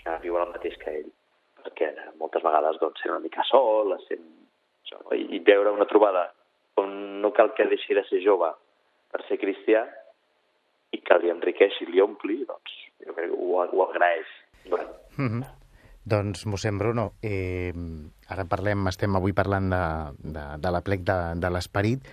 que 0.00 0.14
viuen 0.22 0.46
el 0.46 0.54
mateix 0.54 0.78
que 0.80 0.94
ell, 1.00 1.10
perquè 1.60 1.90
moltes 2.20 2.44
vegades 2.44 2.80
doncs, 2.80 3.02
sent 3.02 3.12
una 3.12 3.24
mica 3.24 3.44
sol, 3.50 3.92
sent? 4.08 4.24
I, 5.12 5.26
i 5.36 5.40
veure 5.44 5.72
una 5.74 5.88
trobada 5.90 6.28
on 6.80 7.20
no 7.20 7.32
cal 7.36 7.50
que 7.56 7.66
deixi 7.68 7.96
de 7.96 8.04
ser 8.08 8.20
jove 8.24 8.48
per 9.12 9.20
ser 9.28 9.40
cristià 9.42 9.82
i 10.94 11.00
que 11.02 11.18
li 11.20 11.32
enriqueixi, 11.32 11.88
li 11.90 12.00
ompli, 12.04 12.40
doncs 12.48 12.78
jo 13.04 13.16
crec 13.16 13.32
que 13.32 13.36
ho, 13.36 13.64
ho 13.64 13.84
agraeix. 13.88 14.30
Bueno. 14.70 14.88
Mm 15.18 15.28
-hmm. 15.28 15.63
Doncs, 16.04 16.44
mossèn 16.44 16.76
Bruno, 16.76 17.14
eh, 17.24 17.72
ara 18.28 18.44
parlem, 18.44 18.82
estem 18.90 19.16
avui 19.16 19.32
parlant 19.32 19.70
de, 19.72 19.84
de, 20.36 20.42
de 20.60 20.72
la 20.74 20.82
plec 20.84 21.00
de, 21.00 21.16
de 21.40 21.50
l'esperit. 21.50 22.04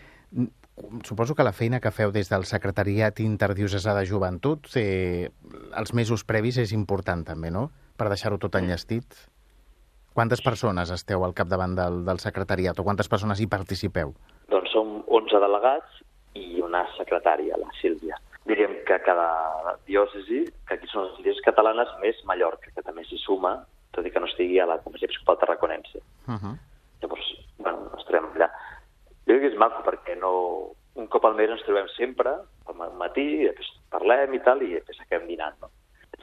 Suposo 1.03 1.35
que 1.35 1.43
la 1.43 1.51
feina 1.51 1.81
que 1.83 1.91
feu 1.91 2.13
des 2.15 2.31
del 2.31 2.47
Secretariat 2.47 3.19
Interdiocesà 3.19 3.91
de 3.97 4.05
Joventut 4.07 4.69
eh, 4.79 5.27
els 5.75 5.91
mesos 5.93 6.23
previs 6.23 6.61
és 6.63 6.71
important 6.71 7.25
també, 7.27 7.51
no?, 7.51 7.67
per 7.99 8.07
deixar-ho 8.07 8.39
tot 8.39 8.55
enllestit. 8.55 9.05
Quantes 10.15 10.39
persones 10.43 10.89
esteu 10.95 11.27
al 11.27 11.35
capdavant 11.35 11.75
del, 11.75 12.01
del 12.07 12.23
secretariat 12.23 12.79
o 12.79 12.87
quantes 12.87 13.11
persones 13.11 13.43
hi 13.43 13.49
participeu? 13.51 14.15
Doncs 14.51 14.71
som 14.71 15.01
11 15.07 15.43
delegats 15.43 15.99
i 16.39 16.63
una 16.63 16.85
secretària, 16.95 17.59
la 17.59 17.69
Sílvia. 17.81 18.15
Diríem 18.47 18.79
que 18.87 18.97
cada 19.03 19.75
diòcesi, 19.85 20.45
que 20.67 20.79
aquí 20.79 20.87
són 20.89 21.09
les 21.09 21.19
diòcesis 21.19 21.45
catalanes, 21.45 21.91
més 22.01 22.23
Mallorca, 22.27 22.71
que 22.71 22.83
també 22.87 23.03
s'hi 23.05 23.19
suma, 23.21 23.53
tot 23.95 24.05
i 24.07 24.11
que 24.11 24.19
no 24.19 24.29
estigui 24.29 24.59
a 24.59 24.67
la 24.69 24.79
Comissió 24.83 25.07
Episcopal 25.07 25.39
Tarraconense. 25.41 26.01
Uh 26.27 26.35
-huh. 26.35 26.55
Llavors, 27.01 27.27
bueno, 27.57 27.89
ens 27.93 28.05
trobem 28.05 28.29
allà. 28.35 28.49
Jo 29.25 29.33
crec 29.33 29.41
que 29.41 29.51
és 29.53 29.57
maco 29.57 29.83
perquè 29.83 30.17
no... 30.19 30.31
Un 30.93 31.07
cop 31.07 31.25
al 31.25 31.35
mes 31.35 31.49
ens 31.49 31.63
trobem 31.63 31.87
sempre, 31.95 32.31
al 32.67 32.93
matí, 32.99 33.23
i 33.41 33.47
després 33.47 33.69
parlem 33.89 34.33
i 34.33 34.39
tal, 34.39 34.61
i 34.61 34.73
després 34.73 34.99
acabem 34.99 35.27
dinant, 35.27 35.55
no? 35.61 35.69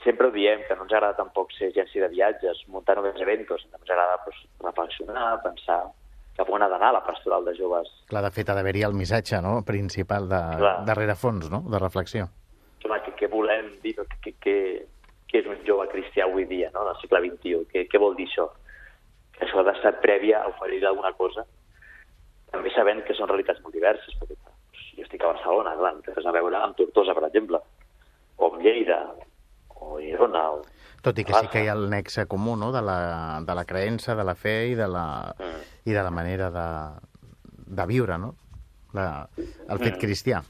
Sempre 0.05 0.27
ho 0.27 0.31
diem, 0.31 0.61
que 0.69 0.77
no 0.77 0.83
ens 0.83 0.93
agrada 0.93 1.17
tampoc 1.17 1.51
ser 1.53 1.69
agència 1.69 2.03
de 2.03 2.09
viatges, 2.09 2.69
muntar 2.69 2.97
només 2.97 3.21
eventos, 3.21 3.65
ens 3.65 3.91
agrada 3.91 4.19
pues, 4.25 4.37
reflexionar, 4.61 5.43
pensar 5.43 5.81
cap 6.39 6.51
on 6.55 6.63
ha 6.63 6.69
d'anar 6.71 6.93
la 6.95 7.03
pastoral 7.05 7.45
de 7.45 7.55
joves. 7.59 7.89
Clar, 8.07 8.23
de 8.23 8.31
fet, 8.31 8.49
ha 8.49 8.55
d'haver-hi 8.55 8.85
el 8.87 8.95
missatge 8.95 9.41
no? 9.43 9.57
principal 9.67 10.29
de, 10.31 10.43
de 10.87 10.95
rerefons, 10.95 11.51
no? 11.51 11.65
de 11.67 11.81
reflexió. 11.83 12.29
Clar, 12.85 13.01
què 13.19 13.27
volem 13.33 13.73
dir, 13.83 13.97
què, 14.23 14.35
què 15.29 15.43
és 15.43 15.49
un 15.51 15.61
jove 15.67 15.89
cristià 15.93 16.27
avui 16.27 16.47
dia, 16.49 16.71
no? 16.75 16.87
en 16.87 16.95
el 16.95 17.01
segle 17.03 17.23
XXI? 17.27 17.67
Què, 17.73 17.85
què 17.93 18.01
vol 18.01 18.17
dir 18.19 18.29
això? 18.31 18.49
Que 19.37 19.45
això 19.47 19.61
ha 19.61 19.67
d'estar 19.69 19.99
prèvia 20.03 20.43
a 20.43 20.51
oferir 20.51 20.81
alguna 20.87 21.13
cosa, 21.19 21.45
també 22.53 22.73
sabent 22.75 23.05
que 23.07 23.17
són 23.17 23.29
realitats 23.31 23.61
molt 23.65 23.77
diverses, 23.77 24.17
perquè 24.21 24.37
doncs, 24.39 24.85
jo 24.97 25.05
estic 25.05 25.25
a 25.25 25.33
Barcelona, 25.35 25.77
clar, 25.79 25.95
no 25.97 26.05
té 26.05 26.15
res 26.17 26.27
a 26.27 26.35
veure 26.35 26.61
amb 26.61 26.77
Tortosa, 26.79 27.15
per 27.17 27.29
exemple, 27.29 27.61
o 28.39 28.49
amb 28.49 28.65
Lleida, 28.65 29.03
o 29.77 29.99
Girona, 30.01 30.45
o 30.57 30.65
tot 31.05 31.19
i 31.21 31.25
que 31.25 31.35
sí 31.37 31.51
que 31.53 31.63
hi 31.63 31.69
ha 31.71 31.77
el 31.79 31.87
nexe 31.93 32.25
comú, 32.27 32.57
no?, 32.59 32.73
de 32.75 32.83
la, 32.83 32.99
de 33.47 33.55
la 33.55 33.65
creença, 33.69 34.17
de 34.19 34.25
la 34.27 34.35
fe 34.35 34.57
i 34.73 34.75
de 34.79 34.89
la, 34.91 35.07
mm. 35.39 35.67
i 35.87 35.95
de 35.95 36.03
la 36.03 36.11
manera 36.11 36.49
de, 36.55 36.69
de 37.79 37.87
viure, 37.91 38.19
no?, 38.19 38.33
la, 38.97 39.07
el 39.39 39.79
fet 39.79 39.95
mm. 39.95 40.01
cristià. 40.03 40.41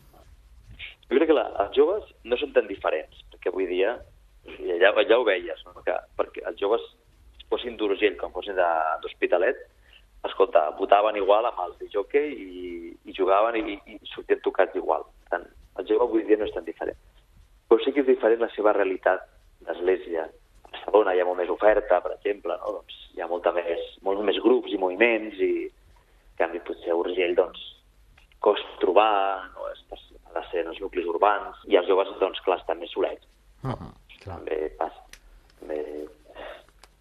Jo 1.08 1.16
crec 1.16 1.28
que 1.28 1.36
la, 1.36 1.48
els 1.64 1.76
joves 1.76 2.08
no 2.24 2.38
són 2.40 2.54
tan 2.56 2.68
diferents, 2.70 3.20
perquè 3.34 3.52
avui 3.52 3.68
dia, 3.68 3.96
ja, 4.58 4.92
ja 4.92 5.18
ho 5.18 5.24
veies, 5.26 5.60
no? 5.66 5.82
que, 5.84 5.94
perquè 6.18 6.44
els 6.50 6.60
joves 6.60 6.84
fossin 7.48 7.76
d'Urgell 7.76 8.16
com 8.20 8.32
fossin 8.34 8.56
d'Hospitalet, 8.58 9.60
escolta, 10.26 10.68
votaven 10.78 11.16
igual 11.16 11.46
amb 11.48 11.60
els 11.64 11.78
de 11.80 11.88
jockey 11.92 12.34
i, 12.34 12.90
i 13.08 13.14
jugaven 13.16 13.56
i, 13.60 13.78
i 13.86 13.98
sortien 14.12 14.42
tocats 14.44 14.76
igual. 14.76 15.06
Tant, 15.32 15.46
el 15.78 15.86
jove 15.88 16.08
avui 16.08 16.26
dia 16.26 16.38
no 16.38 16.48
és 16.48 16.54
tan 16.54 16.66
diferent. 16.66 16.98
Però 17.68 17.80
sí 17.84 17.92
que 17.94 18.02
és 18.02 18.10
diferent 18.10 18.42
la 18.42 18.50
seva 18.54 18.74
realitat 18.76 19.24
d'església. 19.66 20.26
A 20.28 20.70
Barcelona 20.72 21.14
hi 21.14 21.22
ha 21.22 21.28
molt 21.28 21.40
més 21.40 21.52
oferta, 21.52 22.00
per 22.04 22.14
exemple, 22.16 22.56
no? 22.60 22.78
doncs 22.80 22.98
hi 23.14 23.22
ha 23.22 23.30
molta 23.30 23.52
més, 23.56 23.84
molts 24.06 24.24
més 24.26 24.40
grups 24.44 24.74
i 24.74 24.80
moviments 24.80 25.40
i, 25.44 25.52
en 25.68 26.40
canvi, 26.42 26.62
potser 26.66 26.92
a 26.92 26.98
Urgell, 26.98 27.36
doncs, 27.38 27.62
costa 28.44 28.78
trobar, 28.82 29.48
no? 29.54 29.66
Ha 30.28 30.34
de 30.36 30.42
ser 30.50 30.62
en 30.62 30.68
els 30.72 30.80
nuclis 30.82 31.08
urbans, 31.08 31.56
i 31.66 31.78
els 31.80 31.88
joves, 31.88 32.10
doncs, 32.20 32.40
clar, 32.44 32.60
estan 32.60 32.78
més 32.78 32.92
solets. 32.94 33.24
Uh 33.64 33.72
-huh, 33.72 33.92
clar. 34.28 34.38
També 34.38 34.70
passa. 34.78 35.04
També... 35.58 35.82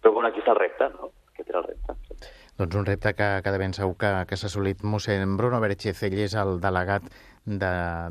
Però, 0.02 0.12
bueno, 0.14 0.28
aquí 0.28 0.42
està 0.42 0.54
el 0.56 0.62
repte, 0.64 0.90
no? 0.96 1.12
Aquest 1.32 1.54
era 1.54 1.62
el 1.62 1.70
repte. 1.70 1.96
Doncs 2.58 2.74
un 2.74 2.86
repte 2.88 3.12
que, 3.14 3.26
que 3.44 3.50
de 3.54 3.58
ben 3.60 3.74
segur 3.76 3.94
que, 4.00 4.08
que 4.26 4.36
s'ha 4.38 4.48
assolit 4.50 4.80
mossèn 4.82 5.36
Bruno 5.38 5.60
Berchez, 5.62 6.00
ell 6.08 6.16
és 6.24 6.34
el 6.34 6.56
delegat 6.62 7.04
de, 7.46 7.68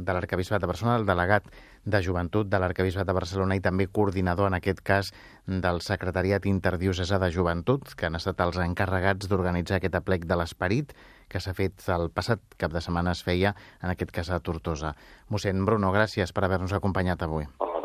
de 0.08 0.14
l'Arcabisbat 0.16 0.64
de 0.64 0.70
Barcelona, 0.70 1.02
el 1.02 1.08
delegat 1.10 1.50
de 1.88 2.00
Joventut 2.04 2.48
de 2.48 2.60
l'Arcabisbat 2.60 3.08
de 3.08 3.16
Barcelona 3.16 3.58
i 3.60 3.64
també 3.64 3.90
coordinador, 3.92 4.48
en 4.48 4.56
aquest 4.58 4.80
cas, 4.88 5.12
del 5.48 5.82
Secretariat 5.84 6.48
Interdiocesà 6.48 7.20
de 7.20 7.30
Joventut, 7.36 7.94
que 7.96 8.08
han 8.08 8.16
estat 8.20 8.40
els 8.44 8.60
encarregats 8.64 9.28
d'organitzar 9.28 9.82
aquest 9.82 10.00
aplec 10.00 10.26
de 10.28 10.40
l'esperit 10.40 10.96
que 11.28 11.44
s'ha 11.44 11.56
fet 11.56 11.84
el 11.92 12.10
passat 12.16 12.40
cap 12.60 12.72
de 12.72 12.84
setmana 12.84 13.12
es 13.16 13.24
feia, 13.28 13.54
en 13.84 13.92
aquest 13.92 14.16
cas 14.16 14.32
a 14.32 14.40
Tortosa. 14.40 14.96
Mossèn 15.28 15.64
Bruno, 15.68 15.92
gràcies 15.96 16.32
per 16.32 16.48
haver-nos 16.48 16.76
acompanyat 16.76 17.28
avui. 17.28 17.48
Oh, 17.60 17.77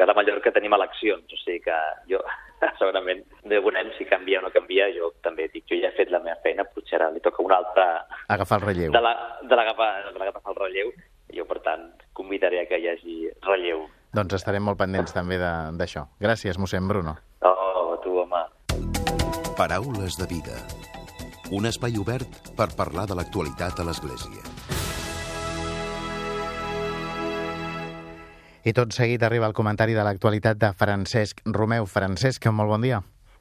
que 0.00 0.10
a 0.10 0.14
Mallorca 0.16 0.52
tenim 0.54 0.72
eleccions, 0.72 1.28
o 1.28 1.38
sigui 1.42 1.60
que 1.66 1.76
jo 2.08 2.20
segurament 2.80 3.22
no 3.44 3.60
veurem 3.60 3.92
si 3.98 4.06
canvia 4.08 4.40
o 4.40 4.46
no 4.46 4.52
canvia, 4.54 4.88
jo 4.96 5.12
també 5.24 5.48
dic, 5.52 5.66
jo 5.68 5.78
ja 5.80 5.90
he 5.90 5.96
fet 5.98 6.12
la 6.12 6.22
meva 6.24 6.38
feina, 6.44 6.64
potser 6.64 6.98
ara 7.00 7.10
li 7.12 7.20
toca 7.24 7.44
una 7.44 7.60
altra... 7.60 7.86
Agafar 8.32 8.60
el 8.60 8.68
relleu. 8.68 8.94
De 8.94 9.02
l'agafar 9.02 9.90
la, 10.06 10.12
de 10.12 10.30
de 10.30 10.52
el 10.52 10.60
relleu, 10.60 10.92
jo, 11.36 11.46
per 11.50 11.60
tant, 11.66 11.90
convidaré 12.16 12.62
a 12.62 12.68
que 12.70 12.80
hi 12.80 12.88
hagi 12.92 13.18
relleu. 13.46 13.84
Doncs 14.16 14.40
estarem 14.40 14.64
molt 14.66 14.80
pendents 14.80 15.12
també 15.14 15.38
d'això. 15.38 16.06
Gràcies, 16.22 16.58
mossèn 16.58 16.88
Bruno. 16.88 17.14
Oh, 17.46 17.98
tu, 18.02 18.16
home. 18.24 18.42
Paraules 19.58 20.16
de 20.18 20.26
vida. 20.32 20.56
Un 21.54 21.66
espai 21.68 21.98
obert 22.00 22.54
per 22.56 22.70
parlar 22.78 23.06
de 23.10 23.18
l'actualitat 23.18 23.82
a 23.82 23.86
l'Església. 23.86 24.59
I 28.60 28.74
tot 28.76 28.92
seguit 28.92 29.22
arriba 29.24 29.46
el 29.48 29.56
comentari 29.56 29.94
de 29.96 30.02
l'actualitat 30.04 30.58
de 30.60 30.68
Francesc 30.76 31.38
Romeu. 31.48 31.86
Francesc, 31.88 32.44
molt 32.52 32.68
bon 32.68 32.82
dia. 32.84 32.98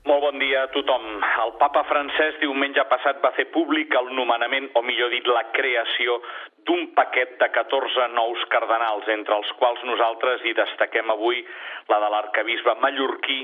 Molt 0.07 0.23
bon 0.23 0.39
dia 0.39 0.61
a 0.63 0.69
tothom. 0.71 1.03
El 1.43 1.51
papa 1.59 1.81
francès 1.89 2.37
diumenge 2.39 2.85
passat 2.87 3.19
va 3.19 3.33
fer 3.35 3.49
públic 3.51 3.91
el 3.99 4.07
nomenament, 4.15 4.69
o 4.79 4.81
millor 4.81 5.11
dit, 5.11 5.27
la 5.27 5.43
creació 5.51 6.21
d'un 6.63 6.87
paquet 6.95 7.35
de 7.41 7.49
14 7.51 8.07
nous 8.13 8.45
cardenals, 8.53 9.11
entre 9.11 9.35
els 9.41 9.51
quals 9.59 9.83
nosaltres 9.91 10.45
hi 10.47 10.55
destaquem 10.55 11.11
avui 11.11 11.43
la 11.91 11.99
de 11.99 12.13
l'arcabisbe 12.15 12.77
mallorquí 12.79 13.41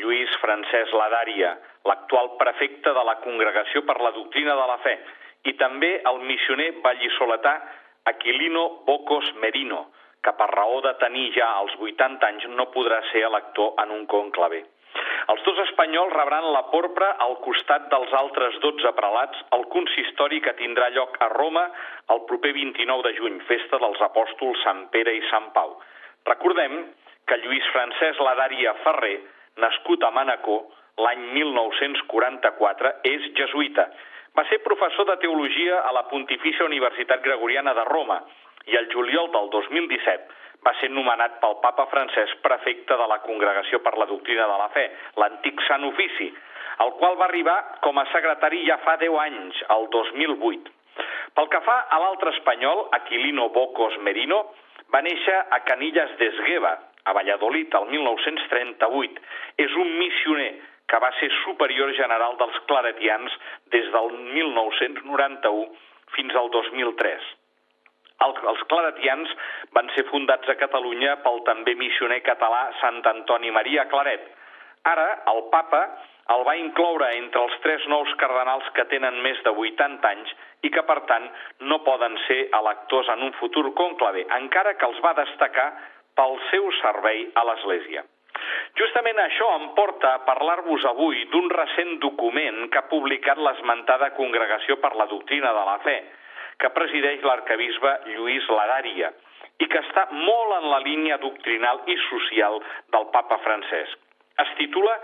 Lluís 0.00 0.32
Francesc 0.40 0.96
Ladària, 0.96 1.52
l'actual 1.84 2.38
prefecte 2.40 2.96
de 2.96 3.04
la 3.04 3.18
Congregació 3.20 3.84
per 3.84 4.00
la 4.00 4.14
Doctrina 4.16 4.56
de 4.56 4.66
la 4.72 4.80
Fe, 4.80 4.96
i 5.44 5.58
també 5.60 5.98
el 6.08 6.24
missioner 6.24 6.72
vallisoletà 6.80 7.58
Aquilino 8.08 8.68
Bocos 8.88 9.28
Merino, 9.42 9.88
que 10.24 10.32
per 10.38 10.48
raó 10.50 10.80
de 10.84 10.94
tenir 11.02 11.28
ja 11.36 11.48
els 11.60 11.76
80 11.78 12.26
anys 12.32 12.48
no 12.56 12.70
podrà 12.74 12.98
ser 13.12 13.24
elector 13.28 13.74
en 13.84 13.94
un 13.94 14.04
conclave. 14.10 14.64
Els 15.32 15.42
dos 15.44 15.58
espanyols 15.64 16.14
rebran 16.14 16.46
la 16.54 16.62
porpra 16.72 17.10
al 17.24 17.36
costat 17.44 17.88
dels 17.92 18.12
altres 18.20 18.56
12 18.64 18.92
prelats 18.96 19.42
al 19.56 19.66
consistori 19.74 20.40
que 20.44 20.56
tindrà 20.60 20.88
lloc 20.94 21.18
a 21.24 21.28
Roma 21.34 21.66
el 22.14 22.24
proper 22.30 22.54
29 22.56 23.04
de 23.06 23.12
juny, 23.18 23.36
festa 23.50 23.80
dels 23.82 24.00
apòstols 24.08 24.64
Sant 24.64 24.86
Pere 24.94 25.14
i 25.18 25.22
Sant 25.28 25.50
Pau. 25.56 25.76
Recordem 26.30 26.80
que 27.28 27.40
Lluís 27.42 27.68
Francesc 27.74 28.24
Ladaria 28.24 28.74
Ferrer, 28.86 29.18
nascut 29.60 30.04
a 30.04 30.10
Manacor 30.16 30.64
l'any 31.04 31.28
1944, 31.36 32.94
és 33.12 33.28
jesuïta. 33.38 33.86
Va 34.34 34.44
ser 34.48 34.62
professor 34.64 35.06
de 35.08 35.18
teologia 35.22 35.82
a 35.84 35.92
la 35.94 36.06
Pontifícia 36.10 36.66
Universitat 36.66 37.22
Gregoriana 37.24 37.74
de 37.76 37.84
Roma 37.92 38.22
i 38.66 38.76
el 38.76 38.90
juliol 38.92 39.30
del 39.32 39.50
2017 39.50 40.36
va 40.66 40.74
ser 40.80 40.90
nomenat 40.90 41.38
pel 41.42 41.58
papa 41.62 41.86
francès 41.92 42.34
prefecte 42.42 42.96
de 42.98 43.06
la 43.10 43.20
Congregació 43.24 43.78
per 43.84 43.94
la 43.96 44.08
Doctrina 44.10 44.48
de 44.50 44.56
la 44.58 44.68
Fe, 44.74 44.88
l'antic 45.22 45.62
Sant 45.68 45.86
Ofici, 45.86 46.32
el 46.84 46.92
qual 46.98 47.16
va 47.20 47.28
arribar 47.28 47.58
com 47.84 47.98
a 47.98 48.06
secretari 48.12 48.64
ja 48.66 48.78
fa 48.84 48.96
10 49.00 49.18
anys, 49.26 49.62
el 49.76 49.88
2008. 49.94 50.74
Pel 51.38 51.48
que 51.52 51.60
fa 51.62 51.78
a 51.94 51.98
l'altre 52.02 52.32
espanyol, 52.34 52.88
Aquilino 52.98 53.48
Bocos 53.54 53.98
Merino, 54.02 54.42
va 54.92 55.02
néixer 55.04 55.36
a 55.54 55.60
Canillas 55.68 56.14
d'Esgueva, 56.18 56.74
a 57.04 57.14
Valladolid, 57.16 57.74
el 57.80 57.86
1938. 57.92 59.22
És 59.64 59.74
un 59.78 59.92
missioner 60.00 60.50
que 60.88 61.00
va 61.04 61.10
ser 61.20 61.28
superior 61.42 61.92
general 61.96 62.38
dels 62.40 62.56
claretians 62.70 63.34
des 63.74 63.90
del 63.94 64.14
1991 64.38 65.68
fins 66.16 66.34
al 66.40 66.50
2003. 66.54 67.28
El, 68.26 68.34
els 68.50 68.62
claretians 68.70 69.32
van 69.76 69.90
ser 69.94 70.04
fundats 70.10 70.50
a 70.50 70.58
Catalunya 70.58 71.16
pel 71.24 71.42
també 71.46 71.76
missioner 71.78 72.20
català 72.26 72.64
Sant 72.80 73.02
Antoni 73.12 73.52
Maria 73.54 73.86
Claret. 73.92 74.26
Ara, 74.88 75.08
el 75.32 75.44
papa 75.52 75.82
el 76.34 76.42
va 76.44 76.56
incloure 76.60 77.06
entre 77.16 77.40
els 77.46 77.54
tres 77.64 77.84
nous 77.88 78.10
cardenals 78.20 78.66
que 78.76 78.84
tenen 78.90 79.16
més 79.24 79.38
de 79.46 79.52
80 79.64 80.10
anys 80.10 80.34
i 80.66 80.70
que, 80.74 80.82
per 80.90 80.98
tant, 81.08 81.24
no 81.70 81.80
poden 81.86 82.18
ser 82.26 82.40
electors 82.58 83.08
en 83.14 83.24
un 83.28 83.32
futur 83.38 83.64
conclave, 83.78 84.26
encara 84.36 84.74
que 84.76 84.88
els 84.90 85.00
va 85.04 85.14
destacar 85.16 85.70
pel 86.18 86.36
seu 86.50 86.68
servei 86.82 87.24
a 87.34 87.46
l'Església. 87.48 88.04
Justament 88.78 89.18
això 89.22 89.48
em 89.56 89.68
porta 89.78 90.12
a 90.14 90.22
parlar-vos 90.26 90.84
avui 90.90 91.24
d'un 91.32 91.48
recent 91.50 91.96
document 92.04 92.66
que 92.68 92.82
ha 92.82 92.88
publicat 92.90 93.40
l'esmentada 93.40 94.12
Congregació 94.18 94.76
per 94.82 94.94
la 95.00 95.08
Doctrina 95.10 95.54
de 95.56 95.64
la 95.70 95.78
Fe, 95.86 95.96
que 96.58 96.70
presideix 96.74 97.22
l'arcabisbe 97.22 97.94
Lluís 98.14 98.46
Ladària 98.50 99.12
i 99.62 99.66
que 99.70 99.80
està 99.82 100.06
molt 100.12 100.58
en 100.58 100.68
la 100.70 100.82
línia 100.84 101.18
doctrinal 101.22 101.82
i 101.86 101.96
social 102.08 102.60
del 102.94 103.08
papa 103.14 103.38
Francesc. 103.44 103.98
Es 104.38 104.50
titula 104.58 104.94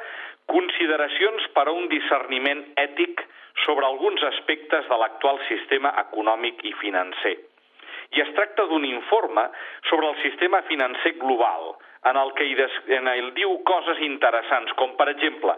Consideracions 0.47 1.47
per 1.57 1.64
a 1.71 1.73
un 1.73 1.87
discerniment 1.88 2.61
ètic 2.77 3.23
sobre 3.64 3.87
alguns 3.87 4.23
aspectes 4.29 4.85
de 4.90 4.99
l'actual 5.01 5.38
sistema 5.49 5.95
econòmic 6.03 6.61
i 6.69 6.75
financer. 6.83 7.38
I 8.14 8.21
es 8.23 8.33
tracta 8.37 8.67
d'un 8.69 8.85
informe 8.85 9.47
sobre 9.88 10.11
el 10.11 10.19
sistema 10.21 10.61
financer 10.69 11.14
global, 11.23 11.73
en 12.05 12.21
el 12.21 12.35
que 12.37 12.45
hi 12.45 12.55
des... 12.59 12.77
en 12.99 13.09
el 13.09 13.33
diu 13.38 13.57
coses 13.64 14.03
interessants, 14.05 14.75
com 14.77 14.93
per 14.99 15.09
exemple 15.14 15.57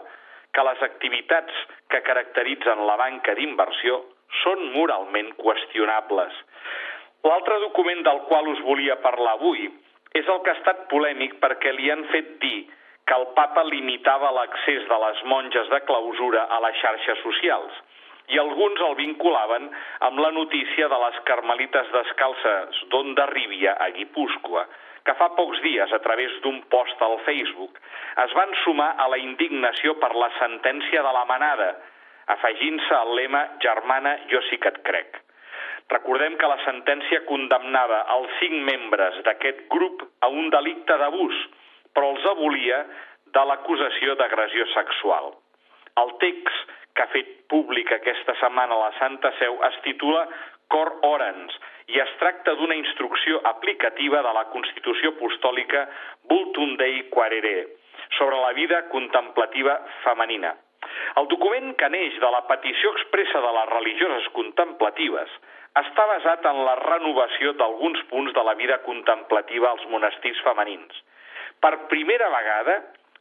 que 0.55 0.63
les 0.63 0.81
activitats 0.87 1.65
que 1.91 2.01
caracteritzen 2.07 2.85
la 2.87 2.95
banca 2.95 3.35
d'inversió 3.35 3.99
són 4.43 4.63
moralment 4.75 5.33
qüestionables. 5.41 6.33
L'altre 7.27 7.59
document 7.63 8.03
del 8.05 8.23
qual 8.29 8.47
us 8.53 8.63
volia 8.65 8.99
parlar 9.03 9.35
avui 9.37 9.67
és 10.15 10.27
el 10.27 10.41
que 10.43 10.53
ha 10.53 10.59
estat 10.59 10.87
polèmic 10.91 11.37
perquè 11.43 11.73
li 11.75 11.91
han 11.91 12.05
fet 12.13 12.37
dir 12.43 12.67
que 13.07 13.15
el 13.15 13.27
papa 13.35 13.63
limitava 13.67 14.33
l'accés 14.35 14.87
de 14.87 14.97
les 15.05 15.23
monges 15.31 15.69
de 15.73 15.79
clausura 15.89 16.47
a 16.51 16.59
les 16.65 16.79
xarxes 16.81 17.23
socials 17.23 17.83
i 18.27 18.39
alguns 18.41 18.81
el 18.83 18.95
vinculaven 18.99 19.69
amb 20.07 20.19
la 20.19 20.31
notícia 20.35 20.89
de 20.91 20.97
les 21.03 21.19
carmelites 21.29 21.91
descalces 21.93 22.81
d'Onda 22.91 23.27
Rívia 23.31 23.77
a 23.79 23.87
Guipúscoa, 23.95 24.65
que 25.07 25.15
fa 25.15 25.29
pocs 25.37 25.61
dies, 25.63 25.93
a 25.95 25.99
través 26.03 26.33
d'un 26.43 26.59
post 26.73 27.01
al 27.01 27.15
Facebook, 27.23 27.79
es 28.25 28.33
van 28.35 28.51
sumar 28.65 28.89
a 28.99 29.07
la 29.13 29.19
indignació 29.21 29.95
per 30.01 30.11
la 30.15 30.27
sentència 30.39 31.03
de 31.05 31.13
la 31.15 31.23
manada, 31.29 31.69
afegint-se 32.35 32.93
al 32.95 33.15
lema 33.15 33.43
«Germana, 33.63 34.17
jo 34.31 34.41
sí 34.49 34.59
que 34.61 34.73
et 34.73 34.81
crec». 34.87 35.21
Recordem 35.87 36.35
que 36.35 36.49
la 36.51 36.59
sentència 36.65 37.23
condemnava 37.27 38.01
els 38.17 38.31
cinc 38.41 38.57
membres 38.67 39.21
d'aquest 39.23 39.61
grup 39.71 40.03
a 40.19 40.27
un 40.27 40.49
delicte 40.51 40.97
d'abús, 40.99 41.37
però 41.95 42.09
els 42.13 42.25
abolia 42.33 42.81
de 43.35 43.43
l'acusació 43.47 44.17
d'agressió 44.19 44.67
sexual. 44.73 45.31
El 46.03 46.11
text 46.23 46.75
que 46.93 47.05
ha 47.05 47.13
fet 47.13 47.31
públic 47.53 47.91
aquesta 47.93 48.35
setmana 48.41 48.77
la 48.81 48.91
Santa 48.99 49.31
Seu 49.39 49.57
es 49.69 49.79
titula 49.87 50.27
Cor 50.73 50.91
Orans 51.07 51.55
i 51.93 52.01
es 52.03 52.13
tracta 52.19 52.57
d'una 52.59 52.75
instrucció 52.75 53.39
aplicativa 53.47 54.21
de 54.25 54.33
la 54.35 54.45
Constitució 54.51 55.13
Apostòlica 55.15 55.87
Vultum 56.29 56.75
Dei 56.81 57.03
Quarere 57.13 57.57
sobre 58.17 58.39
la 58.43 58.51
vida 58.57 58.83
contemplativa 58.91 59.79
femenina. 60.03 60.55
El 61.21 61.27
document 61.31 61.73
que 61.79 61.89
neix 61.93 62.17
de 62.21 62.31
la 62.33 62.43
petició 62.49 62.91
expressa 62.95 63.41
de 63.43 63.53
les 63.57 63.69
religioses 63.73 64.29
contemplatives 64.37 65.33
està 65.81 66.05
basat 66.09 66.45
en 66.49 66.63
la 66.65 66.75
renovació 66.81 67.53
d'alguns 67.57 68.01
punts 68.11 68.33
de 68.33 68.43
la 68.43 68.55
vida 68.59 68.79
contemplativa 68.85 69.69
als 69.71 69.85
monestirs 69.91 70.39
femenins. 70.45 71.03
Per 71.61 71.73
primera 71.91 72.29
vegada, 72.33 72.79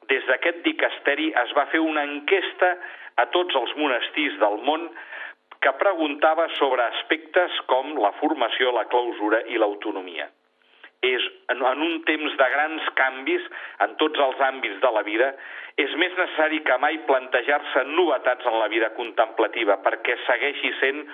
des 0.08 0.24
d'aquest 0.28 0.62
dicasteri 0.64 1.32
es 1.44 1.52
va 1.56 1.66
fer 1.72 1.82
una 1.82 2.04
enquesta 2.06 2.76
a 3.16 3.26
tots 3.34 3.56
els 3.58 3.74
monestirs 3.80 4.38
del 4.40 4.60
món 4.68 4.88
que 5.64 5.72
preguntava 5.80 6.48
sobre 6.56 6.84
aspectes 6.84 7.60
com 7.70 7.96
la 7.98 8.12
formació, 8.20 8.72
la 8.76 8.86
clausura 8.92 9.42
i 9.50 9.58
l'autonomia. 9.58 10.28
És 11.06 11.26
en 11.52 11.62
un 11.62 12.00
temps 12.08 12.36
de 12.40 12.48
grans 12.54 12.88
canvis 12.98 13.44
en 13.84 13.94
tots 14.00 14.22
els 14.26 14.40
àmbits 14.48 14.80
de 14.82 14.90
la 14.96 15.04
vida, 15.06 15.30
és 15.76 15.92
més 16.00 16.14
necessari 16.16 16.62
que 16.66 16.78
mai 16.82 16.98
plantejar-se 17.08 17.84
novetats 17.92 18.46
en 18.48 18.58
la 18.58 18.68
vida 18.72 18.90
contemplativa 18.96 19.78
perquè 19.84 20.16
segueixi 20.24 20.72
sent 20.80 21.04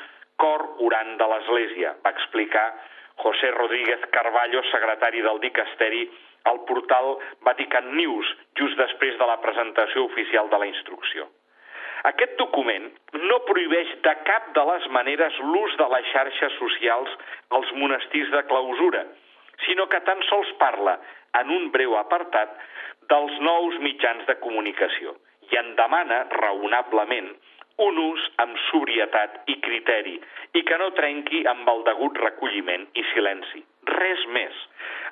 cor 0.43 0.65
orant 0.87 1.17
de 1.21 1.29
l'Església, 1.33 1.97
va 2.05 2.15
explicar 2.15 2.67
José 3.23 3.51
Rodríguez 3.55 4.07
Carballo, 4.15 4.63
secretari 4.71 5.21
del 5.23 5.41
dicasteri 5.43 6.07
al 6.51 6.63
portal 6.67 7.19
Vatican 7.47 7.93
News, 7.97 8.27
just 8.59 8.79
després 8.81 9.19
de 9.19 9.29
la 9.29 9.39
presentació 9.45 10.07
oficial 10.09 10.49
de 10.51 10.59
la 10.59 10.69
instrucció. 10.71 11.29
Aquest 12.09 12.35
document 12.41 12.89
no 13.29 13.39
prohibeix 13.47 13.93
de 14.03 14.15
cap 14.27 14.49
de 14.57 14.65
les 14.73 14.89
maneres 14.97 15.37
l'ús 15.53 15.77
de 15.79 15.87
les 15.93 16.09
xarxes 16.11 16.57
socials 16.59 17.13
als 17.59 17.71
monestirs 17.79 18.33
de 18.35 18.43
clausura, 18.51 19.05
sinó 19.67 19.89
que 19.89 20.01
tan 20.07 20.23
sols 20.29 20.53
parla, 20.61 20.99
en 21.41 21.51
un 21.51 21.71
breu 21.75 21.97
apartat, 21.99 22.55
dels 23.11 23.39
nous 23.41 23.79
mitjans 23.85 24.27
de 24.29 24.39
comunicació 24.45 25.17
i 25.53 25.59
en 25.61 25.75
demana, 25.77 26.23
raonablement, 26.33 27.33
un 27.83 27.99
ús 27.99 28.25
amb 28.45 28.57
sobrietat 28.69 29.43
i 29.53 29.59
criteri 29.65 30.15
i 30.59 30.63
que 30.69 30.79
no 30.81 30.93
trenqui 30.97 31.43
amb 31.51 31.69
el 31.73 31.85
degut 31.89 32.19
recolliment 32.25 32.87
i 32.95 33.05
silenci. 33.13 33.63
Res 33.89 34.25
més. 34.37 34.57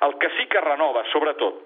El 0.07 0.17
que 0.21 0.29
sí 0.37 0.47
que 0.51 0.63
renova, 0.65 1.03
sobretot, 1.11 1.61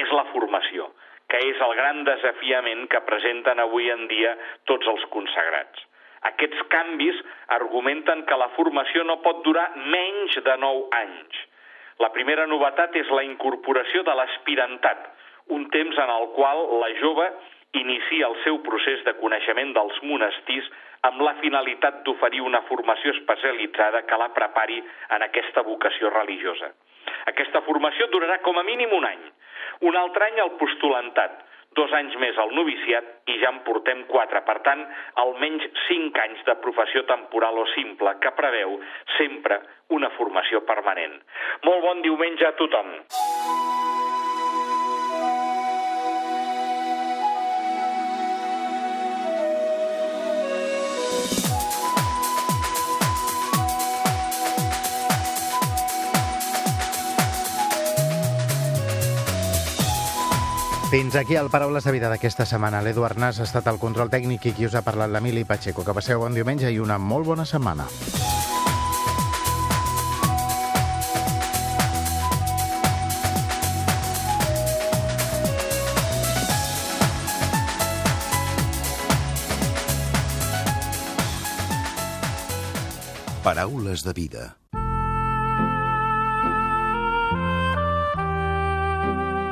és 0.00 0.12
la 0.14 0.26
formació, 0.32 0.90
que 1.30 1.40
és 1.50 1.60
el 1.66 1.74
gran 1.78 2.04
desafiament 2.04 2.86
que 2.92 3.04
presenten 3.06 3.62
avui 3.62 3.90
en 3.90 4.06
dia 4.12 4.36
tots 4.70 4.86
els 4.92 5.06
consagrats. 5.14 5.86
Aquests 6.30 6.66
canvis 6.72 7.16
argumenten 7.56 8.26
que 8.28 8.36
la 8.36 8.50
formació 8.56 9.04
no 9.08 9.22
pot 9.24 9.40
durar 9.44 9.70
menys 9.76 10.36
de 10.44 10.56
9 10.64 10.88
anys. 11.00 11.38
La 12.00 12.10
primera 12.16 12.46
novetat 12.48 12.94
és 12.96 13.08
la 13.12 13.24
incorporació 13.26 14.02
de 14.06 14.14
l'aspirantat, 14.16 15.08
un 15.56 15.66
temps 15.74 15.98
en 15.98 16.12
el 16.16 16.28
qual 16.36 16.62
la 16.80 16.92
jove 17.00 17.26
inicia 17.80 18.26
el 18.26 18.36
seu 18.44 18.58
procés 18.66 19.02
de 19.06 19.14
coneixement 19.20 19.74
dels 19.76 19.98
monestirs 20.02 20.70
amb 21.08 21.20
la 21.24 21.34
finalitat 21.40 22.00
d'oferir 22.06 22.40
una 22.44 22.62
formació 22.68 23.12
especialitzada 23.14 24.02
que 24.08 24.18
la 24.18 24.30
prepari 24.36 24.80
en 25.16 25.26
aquesta 25.26 25.62
vocació 25.66 26.10
religiosa. 26.14 26.72
Aquesta 27.30 27.62
formació 27.68 28.08
durarà 28.12 28.40
com 28.44 28.58
a 28.58 28.66
mínim 28.66 28.92
un 28.96 29.06
any. 29.06 29.22
Un 29.88 29.96
altre 29.96 30.26
any 30.28 30.40
el 30.42 30.56
postulantat, 30.60 31.38
dos 31.78 31.92
anys 31.96 32.16
més 32.22 32.38
al 32.42 32.54
noviciat 32.56 33.30
i 33.30 33.38
ja 33.42 33.52
en 33.54 33.60
portem 33.66 34.04
quatre. 34.10 34.42
Per 34.46 34.58
tant, 34.66 34.86
almenys 35.24 35.66
cinc 35.86 36.18
anys 36.24 36.42
de 36.48 36.56
professió 36.64 37.04
temporal 37.10 37.60
o 37.62 37.66
simple 37.74 38.16
que 38.22 38.34
preveu 38.38 38.78
sempre 39.18 39.60
una 39.96 40.10
formació 40.18 40.64
permanent. 40.72 41.20
Molt 41.66 41.86
bon 41.86 42.02
diumenge 42.06 42.48
a 42.48 42.56
tothom. 42.58 42.96
Fins 61.00 61.16
aquí 61.16 61.34
el 61.34 61.48
Paraules 61.48 61.86
de 61.88 61.92
Vida 61.96 62.10
d'aquesta 62.12 62.44
setmana. 62.44 62.82
L'Eduard 62.84 63.16
Nas 63.16 63.38
ha 63.40 63.46
estat 63.46 63.70
el 63.70 63.78
control 63.80 64.10
tècnic 64.12 64.44
i 64.44 64.52
qui 64.52 64.66
us 64.68 64.74
ha 64.76 64.82
parlat 64.84 65.08
l'Emili 65.08 65.46
Pacheco. 65.48 65.80
Que 65.80 65.94
passeu 65.96 66.20
bon 66.20 66.36
diumenge 66.36 66.68
i 66.68 66.76
una 66.76 66.98
molt 67.00 67.24
bona 67.24 67.48
setmana. 67.48 67.88
Paraules 83.40 84.04
de 84.04 84.12
vida. 84.12 84.59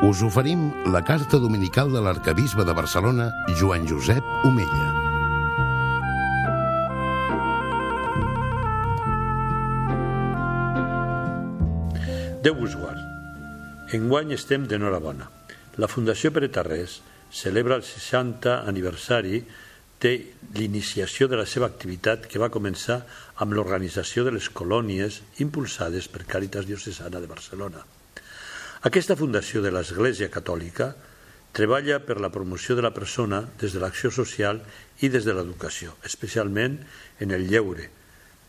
Us 0.00 0.22
oferim 0.22 0.61
la 0.87 1.00
carta 1.02 1.40
dominical 1.42 1.90
de 1.90 1.98
l'arcabisbe 1.98 2.62
de 2.62 2.72
Barcelona, 2.72 3.24
Joan 3.58 3.82
Josep 3.90 4.22
Omella. 4.46 4.87
Déu 12.46 12.54
vos 12.61 12.78
guard. 12.78 13.02
Enguany 13.98 14.37
estem 14.38 14.70
d'enhorabona. 14.70 15.26
La 15.82 15.90
Fundació 15.90 16.30
Pretarrés 16.30 17.00
celebra 17.34 17.82
el 17.82 17.82
60 17.82 18.61
aniversari 18.70 19.42
de 19.98 20.14
l'iniciació 20.54 21.26
de 21.26 21.42
la 21.42 21.50
seva 21.50 21.66
activitat 21.66 22.30
que 22.30 22.38
va 22.38 22.54
començar 22.54 23.02
amb 23.42 23.50
l'organització 23.50 24.22
de 24.22 24.38
les 24.38 24.46
colònies 24.46 25.24
impulsades 25.42 26.06
per 26.06 26.22
Càritas 26.22 26.70
Diocesana 26.70 27.18
de 27.18 27.26
Barcelona. 27.26 27.82
Aquesta 28.87 29.17
fundació 29.19 29.59
de 29.59 29.73
l'Església 29.75 30.29
Catòlica 30.31 30.93
treballa 31.57 31.97
per 31.99 32.21
la 32.23 32.31
promoció 32.31 32.77
de 32.79 32.85
la 32.85 32.93
persona 32.95 33.41
des 33.59 33.73
de 33.75 33.81
l'acció 33.83 34.12
social 34.14 34.61
i 35.03 35.09
des 35.11 35.25
de 35.27 35.35
l'educació, 35.35 35.97
especialment 36.07 36.77
en 37.19 37.35
el 37.35 37.49
lleure, 37.51 37.88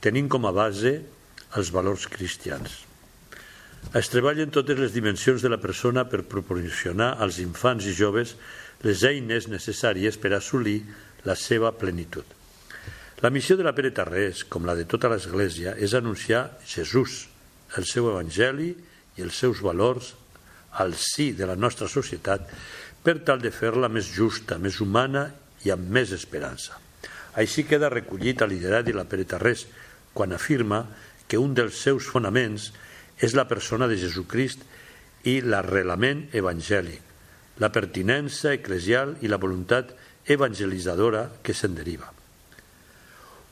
tenint 0.05 0.29
com 0.29 0.45
a 0.45 0.53
base 0.53 0.99
els 1.57 1.71
valors 1.73 2.05
cristians. 2.13 2.83
Es 3.97 4.11
treballa 4.13 4.43
en 4.45 4.53
totes 4.53 4.77
les 4.77 4.93
dimensions 4.93 5.41
de 5.41 5.49
la 5.49 5.57
persona 5.57 6.03
per 6.05 6.27
proporcionar 6.29 7.15
als 7.17 7.39
infants 7.41 7.87
i 7.89 7.95
joves 7.97 8.35
les 8.85 9.01
eines 9.07 9.47
necessàries 9.49 10.19
per 10.21 10.35
assolir 10.37 10.83
la 11.25 11.33
seva 11.33 11.71
plenitud. 11.73 12.25
La 13.25 13.31
missió 13.33 13.57
de 13.57 13.65
la 13.65 13.73
Pere 13.73 13.89
Tarrés, 13.91 14.45
com 14.45 14.67
la 14.67 14.77
de 14.77 14.85
tota 14.85 15.09
l'Església, 15.09 15.73
és 15.73 15.95
anunciar 15.97 16.59
Jesús, 16.69 17.25
el 17.81 17.89
seu 17.89 18.11
evangeli 18.11 18.75
i 19.19 19.25
els 19.25 19.37
seus 19.37 19.61
valors 19.65 20.13
al 20.79 20.95
sí 20.95 21.31
de 21.35 21.47
la 21.49 21.57
nostra 21.59 21.89
societat 21.91 22.47
per 23.03 23.19
tal 23.27 23.41
de 23.43 23.51
fer-la 23.51 23.89
més 23.91 24.07
justa, 24.15 24.57
més 24.57 24.79
humana 24.83 25.27
i 25.65 25.71
amb 25.73 25.91
més 25.91 26.13
esperança. 26.15 26.77
Així 27.39 27.65
queda 27.67 27.91
recollit 27.91 28.41
a 28.41 28.47
l'iderat 28.49 28.87
de 28.87 28.95
la 28.95 29.05
Pere 29.07 29.27
Tarrés 29.27 29.65
quan 30.13 30.33
afirma 30.33 30.83
que 31.29 31.39
un 31.39 31.53
dels 31.53 31.77
seus 31.77 32.07
fonaments 32.09 32.71
és 33.19 33.35
la 33.35 33.47
persona 33.47 33.87
de 33.87 33.99
Jesucrist 33.99 34.63
i 35.29 35.39
l'arrelament 35.43 36.27
evangèlic, 36.33 37.01
la 37.59 37.69
pertinença 37.75 38.53
eclesial 38.55 39.17
i 39.21 39.29
la 39.29 39.39
voluntat 39.41 39.91
evangelitzadora 40.29 41.25
que 41.43 41.53
se'n 41.53 41.75
deriva. 41.75 42.07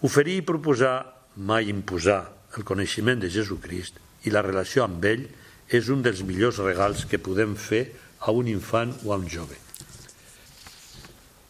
Oferir 0.08 0.40
i 0.40 0.46
proposar, 0.46 0.96
mai 1.38 1.70
imposar, 1.72 2.22
el 2.58 2.66
coneixement 2.66 3.20
de 3.22 3.30
Jesucrist 3.30 4.00
i 4.26 4.34
la 4.34 4.42
relació 4.46 4.86
amb 4.86 5.04
ell 5.06 5.28
és 5.70 5.90
un 5.92 6.04
dels 6.04 6.24
millors 6.24 6.62
regals 6.64 7.06
que 7.10 7.20
podem 7.20 7.56
fer 7.60 7.88
a 8.20 8.32
un 8.32 8.48
infant 8.48 8.94
o 9.06 9.14
a 9.14 9.18
un 9.20 9.28
jove. 9.30 9.58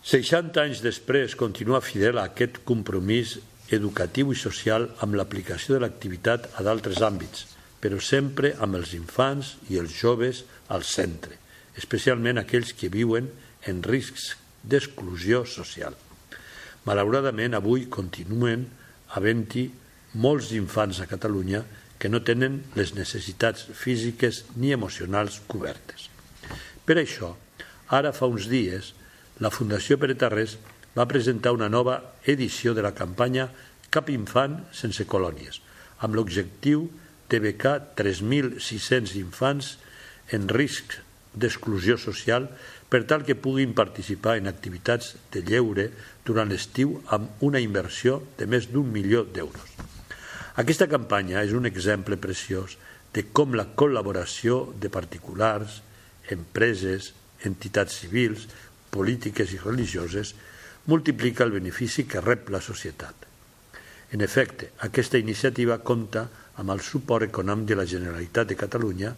60 0.08 0.62
anys 0.64 0.82
després 0.82 1.36
continua 1.36 1.84
fidel 1.84 2.18
a 2.18 2.30
aquest 2.32 2.62
compromís 2.66 3.38
educatiu 3.76 4.32
i 4.32 4.40
social 4.40 4.88
amb 5.04 5.18
l'aplicació 5.20 5.76
de 5.76 5.84
l'activitat 5.84 6.48
a 6.56 6.64
d'altres 6.64 7.02
àmbits, 7.04 7.44
però 7.84 8.00
sempre 8.00 8.54
amb 8.64 8.80
els 8.80 8.94
infants 8.96 9.58
i 9.70 9.78
els 9.82 9.92
joves 9.94 10.46
al 10.72 10.88
centre, 10.88 11.36
especialment 11.76 12.40
aquells 12.40 12.72
que 12.74 12.90
viuen 12.94 13.28
en 13.68 13.84
riscs 13.84 14.32
d'exclusió 14.64 15.44
social. 15.46 15.94
Malauradament, 16.88 17.54
avui 17.54 17.86
continuen 17.92 18.64
havent-hi 19.18 19.68
molts 20.24 20.54
infants 20.56 21.02
a 21.04 21.08
Catalunya 21.10 21.66
que 21.98 22.10
no 22.10 22.22
tenen 22.22 22.62
les 22.78 22.94
necessitats 22.96 23.66
físiques 23.74 24.44
ni 24.56 24.74
emocionals 24.76 25.42
cobertes. 25.50 26.10
Per 26.86 26.98
això, 27.02 27.34
ara 27.90 28.14
fa 28.14 28.30
uns 28.30 28.48
dies, 28.52 28.94
la 29.44 29.52
Fundació 29.54 29.98
Pere 30.02 30.16
Tarrés 30.18 30.58
va 30.98 31.08
presentar 31.10 31.54
una 31.54 31.70
nova 31.70 32.00
edició 32.26 32.74
de 32.74 32.86
la 32.86 32.96
campanya 32.98 33.50
Cap 33.88 34.10
infant 34.12 34.58
sense 34.76 35.06
colònies, 35.08 35.62
amb 36.04 36.18
l'objectiu 36.18 36.90
de 37.32 37.40
becar 37.44 37.78
3.600 37.96 39.16
infants 39.20 39.78
en 40.36 40.50
risc 40.52 40.98
d'exclusió 41.38 41.96
social 42.02 42.50
per 42.92 43.06
tal 43.08 43.24
que 43.28 43.40
puguin 43.40 43.76
participar 43.78 44.38
en 44.40 44.52
activitats 44.52 45.16
de 45.32 45.44
lleure 45.48 45.90
durant 46.28 46.52
l'estiu 46.52 46.98
amb 47.16 47.44
una 47.44 47.64
inversió 47.64 48.22
de 48.40 48.48
més 48.48 48.72
d'un 48.72 48.92
milió 48.92 49.24
d'euros. 49.24 49.97
Aquesta 50.58 50.88
campanya 50.90 51.44
és 51.46 51.52
un 51.54 51.70
exemple 51.70 52.18
preciós 52.18 52.80
de 53.14 53.28
com 53.30 53.54
la 53.54 53.68
col·laboració 53.78 54.56
de 54.82 54.90
particulars, 54.90 55.84
empreses, 56.34 57.12
entitats 57.46 58.00
civils, 58.02 58.48
polítiques 58.90 59.54
i 59.54 59.60
religioses 59.62 60.34
multiplica 60.90 61.46
el 61.46 61.54
benefici 61.54 62.08
que 62.10 62.24
rep 62.26 62.50
la 62.50 62.64
societat. 62.66 63.28
En 64.18 64.24
efecte, 64.26 64.72
aquesta 64.88 65.22
iniciativa 65.22 65.78
compta 65.78 66.26
amb 66.58 66.74
el 66.74 66.82
suport 66.82 67.28
econòmic 67.28 67.70
de 67.70 67.78
la 67.78 67.86
Generalitat 67.86 68.50
de 68.50 68.58
Catalunya, 68.58 69.12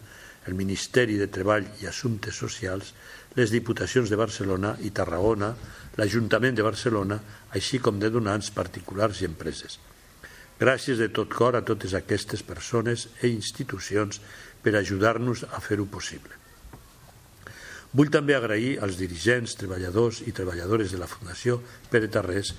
el 0.43 0.59
Ministeri 0.59 1.15
de 1.21 1.29
Treball 1.31 1.69
i 1.79 1.87
Assumptes 1.87 2.35
Socials, 2.35 2.91
les 3.39 3.53
Diputacions 3.53 4.11
de 4.11 4.19
Barcelona 4.19 4.73
i 4.83 4.91
Tarragona, 4.91 5.53
l'Ajuntament 5.95 6.59
de 6.59 6.67
Barcelona, 6.67 7.21
així 7.55 7.79
com 7.79 7.95
de 8.01 8.11
donants 8.11 8.51
particulars 8.51 9.21
i 9.21 9.29
empreses. 9.29 9.79
Gràcies 10.59 10.99
de 10.99 11.07
tot 11.15 11.31
cor 11.31 11.55
a 11.55 11.63
totes 11.63 11.93
aquestes 11.95 12.43
persones 12.43 13.07
i 13.23 13.31
institucions 13.31 14.19
per 14.63 14.75
ajudar-nos 14.75 15.45
a 15.47 15.61
fer-ho 15.63 15.85
possible. 15.87 16.35
Vull 17.95 18.11
també 18.13 18.35
agrair 18.35 18.75
als 18.83 18.99
dirigents, 18.99 19.55
treballadors 19.57 20.19
i 20.27 20.33
treballadores 20.35 20.91
de 20.93 20.99
la 21.01 21.07
Fundació 21.09 21.57
Pere 21.89 22.09
Tarrés 22.11 22.51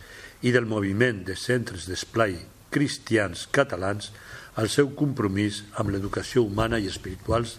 i 0.42 0.50
del 0.50 0.66
moviment 0.66 1.20
de 1.28 1.36
centres 1.38 1.86
d'esplai 1.86 2.34
cristians 2.72 3.44
catalans 3.52 4.10
el 4.58 4.68
seu 4.72 4.90
compromís 4.96 5.60
amb 5.78 5.92
l'educació 5.94 6.42
humana 6.42 6.80
i 6.80 6.88
espirituals 6.90 7.58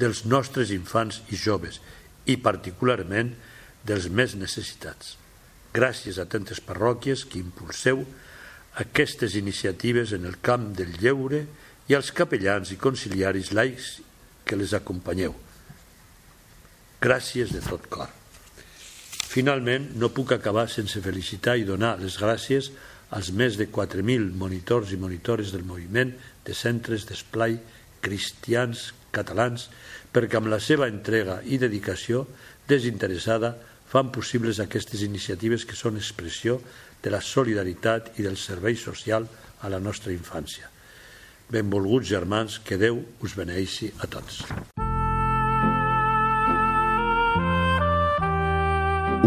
dels 0.00 0.24
nostres 0.24 0.72
infants 0.72 1.20
i 1.28 1.36
joves 1.36 1.80
i 2.30 2.38
particularment 2.40 3.34
dels 3.84 4.08
més 4.08 4.36
necessitats. 4.38 5.16
Gràcies 5.76 6.18
a 6.18 6.26
tantes 6.30 6.62
parròquies 6.64 7.26
que 7.28 7.42
impulseu 7.42 8.04
aquestes 8.80 9.36
iniciatives 9.36 10.14
en 10.16 10.24
el 10.28 10.38
camp 10.40 10.70
del 10.76 10.94
lleure 11.00 11.44
i 11.90 11.96
als 11.96 12.12
capellans 12.16 12.72
i 12.72 12.78
conciliaris 12.80 13.52
laics 13.56 13.98
que 14.46 14.56
les 14.58 14.72
acompanyeu. 14.76 15.34
Gràcies 17.00 17.52
de 17.52 17.60
tot 17.64 17.86
cor. 17.92 18.08
Finalment, 19.30 19.92
no 19.94 20.10
puc 20.10 20.32
acabar 20.34 20.66
sense 20.68 21.00
felicitar 21.04 21.54
i 21.60 21.66
donar 21.68 21.94
les 22.00 22.16
gràcies 22.18 22.72
als 23.14 23.30
més 23.34 23.56
de 23.58 23.68
4.000 23.70 24.34
monitors 24.38 24.90
i 24.94 24.98
monitores 24.98 25.52
del 25.54 25.66
moviment 25.66 26.12
de 26.46 26.54
centres 26.54 27.06
d'esplai 27.06 27.58
cristians 28.02 28.90
catalans 29.14 29.68
perquè 30.14 30.38
amb 30.38 30.50
la 30.50 30.60
seva 30.62 30.88
entrega 30.90 31.40
i 31.46 31.58
dedicació 31.62 32.24
desinteressada 32.70 33.54
fan 33.90 34.10
possibles 34.14 34.60
aquestes 34.62 35.02
iniciatives 35.02 35.66
que 35.66 35.78
són 35.78 35.98
expressió 35.98 36.60
de 37.02 37.10
la 37.10 37.20
solidaritat 37.20 38.18
i 38.18 38.26
del 38.26 38.36
servei 38.36 38.76
social 38.76 39.28
a 39.60 39.68
la 39.72 39.80
nostra 39.80 40.12
infància. 40.12 40.68
Benvolguts 41.50 42.08
germans, 42.08 42.60
que 42.64 42.78
Déu 42.78 43.02
us 43.20 43.34
beneixi 43.36 43.92
a 43.98 44.06
tots. 44.06 44.44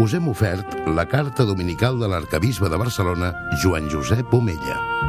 us 0.04 0.12
hem 0.12 0.26
ofert 0.28 0.74
la 0.92 1.06
carta 1.08 1.46
dominical 1.48 1.96
de 2.00 2.08
l'arcabisbe 2.12 2.68
de 2.68 2.76
Barcelona, 2.76 3.32
Joan 3.62 3.88
Josep 3.88 4.34
Omella. 4.36 5.03